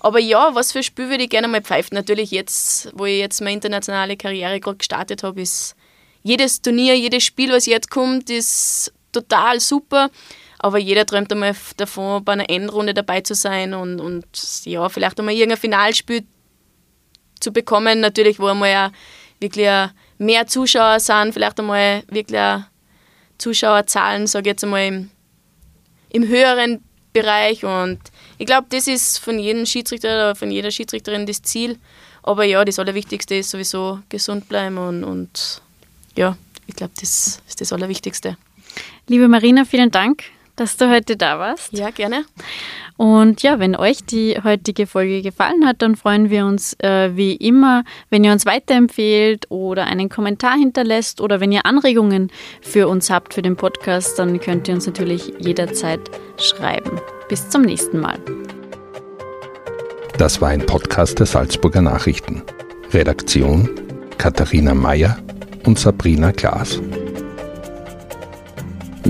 Aber 0.00 0.18
ja, 0.18 0.54
was 0.54 0.72
für 0.72 0.78
ein 0.78 0.84
Spiel 0.84 1.10
würde 1.10 1.24
ich 1.24 1.30
gerne 1.30 1.46
mal 1.46 1.60
pfeifen? 1.60 1.94
Natürlich 1.94 2.30
jetzt, 2.30 2.90
wo 2.94 3.04
ich 3.04 3.18
jetzt 3.18 3.40
meine 3.40 3.54
internationale 3.54 4.16
Karriere 4.16 4.58
gerade 4.58 4.78
gestartet 4.78 5.22
habe, 5.22 5.42
ist 5.42 5.76
jedes 6.22 6.62
Turnier, 6.62 6.96
jedes 6.96 7.22
Spiel, 7.22 7.52
was 7.52 7.66
jetzt 7.66 7.90
kommt, 7.90 8.30
ist 8.30 8.92
total 9.12 9.60
super. 9.60 10.10
Aber 10.58 10.78
jeder 10.78 11.06
träumt 11.06 11.32
einmal 11.32 11.54
davon, 11.76 12.24
bei 12.24 12.32
einer 12.32 12.50
Endrunde 12.50 12.92
dabei 12.92 13.22
zu 13.22 13.34
sein 13.34 13.72
und, 13.72 14.00
und 14.00 14.26
ja, 14.64 14.88
vielleicht 14.88 15.18
einmal 15.18 15.34
irgendein 15.34 15.58
Finalspiel 15.58 16.24
zu 17.40 17.52
bekommen. 17.52 18.00
Natürlich, 18.00 18.38
wo 18.38 18.46
einmal 18.46 18.70
ja 18.70 18.92
wirklich 19.40 19.68
mehr 20.18 20.46
Zuschauer 20.46 21.00
sind, 21.00 21.32
vielleicht 21.32 21.58
einmal 21.58 22.02
wirklich 22.08 22.64
Zuschauerzahlen, 23.38 24.26
sage 24.26 24.50
ich 24.50 24.52
jetzt 24.52 24.64
einmal, 24.64 24.86
im, 24.86 25.10
im 26.10 26.28
höheren 26.28 26.84
Bereich. 27.12 27.64
Und 27.64 27.98
ich 28.38 28.46
glaube, 28.46 28.66
das 28.70 28.86
ist 28.86 29.18
von 29.18 29.38
jedem 29.38 29.66
Schiedsrichter 29.66 30.08
oder 30.08 30.34
von 30.34 30.50
jeder 30.50 30.70
Schiedsrichterin 30.70 31.26
das 31.26 31.42
Ziel. 31.42 31.78
Aber 32.22 32.44
ja, 32.44 32.64
das 32.64 32.78
Allerwichtigste 32.78 33.36
ist 33.36 33.50
sowieso 33.50 34.00
gesund 34.08 34.48
bleiben 34.48 34.76
und, 34.76 35.04
und 35.04 35.62
ja, 36.16 36.36
ich 36.66 36.76
glaube, 36.76 36.92
das 37.00 37.40
ist 37.48 37.60
das 37.60 37.72
Allerwichtigste. 37.72 38.36
Liebe 39.08 39.26
Marina, 39.26 39.64
vielen 39.64 39.90
Dank, 39.90 40.24
dass 40.60 40.76
du 40.76 40.90
heute 40.90 41.16
da 41.16 41.38
warst. 41.38 41.72
Ja, 41.72 41.88
gerne. 41.88 42.26
Und 42.98 43.42
ja, 43.42 43.58
wenn 43.58 43.74
euch 43.74 44.04
die 44.04 44.38
heutige 44.44 44.86
Folge 44.86 45.22
gefallen 45.22 45.66
hat, 45.66 45.80
dann 45.80 45.96
freuen 45.96 46.28
wir 46.28 46.44
uns 46.44 46.76
äh, 46.80 47.16
wie 47.16 47.34
immer, 47.34 47.82
wenn 48.10 48.24
ihr 48.24 48.32
uns 48.32 48.44
weiterempfehlt 48.44 49.46
oder 49.48 49.86
einen 49.86 50.10
Kommentar 50.10 50.58
hinterlässt 50.58 51.22
oder 51.22 51.40
wenn 51.40 51.50
ihr 51.50 51.64
Anregungen 51.64 52.30
für 52.60 52.88
uns 52.88 53.08
habt 53.08 53.32
für 53.32 53.40
den 53.40 53.56
Podcast, 53.56 54.18
dann 54.18 54.38
könnt 54.38 54.68
ihr 54.68 54.74
uns 54.74 54.84
natürlich 54.84 55.32
jederzeit 55.38 56.10
schreiben. 56.36 57.00
Bis 57.30 57.48
zum 57.48 57.62
nächsten 57.62 57.98
Mal. 57.98 58.18
Das 60.18 60.42
war 60.42 60.50
ein 60.50 60.66
Podcast 60.66 61.18
der 61.20 61.26
Salzburger 61.26 61.80
Nachrichten. 61.80 62.42
Redaktion 62.92 63.70
Katharina 64.18 64.74
Mayer 64.74 65.16
und 65.64 65.78
Sabrina 65.78 66.32
Klaas. 66.32 66.78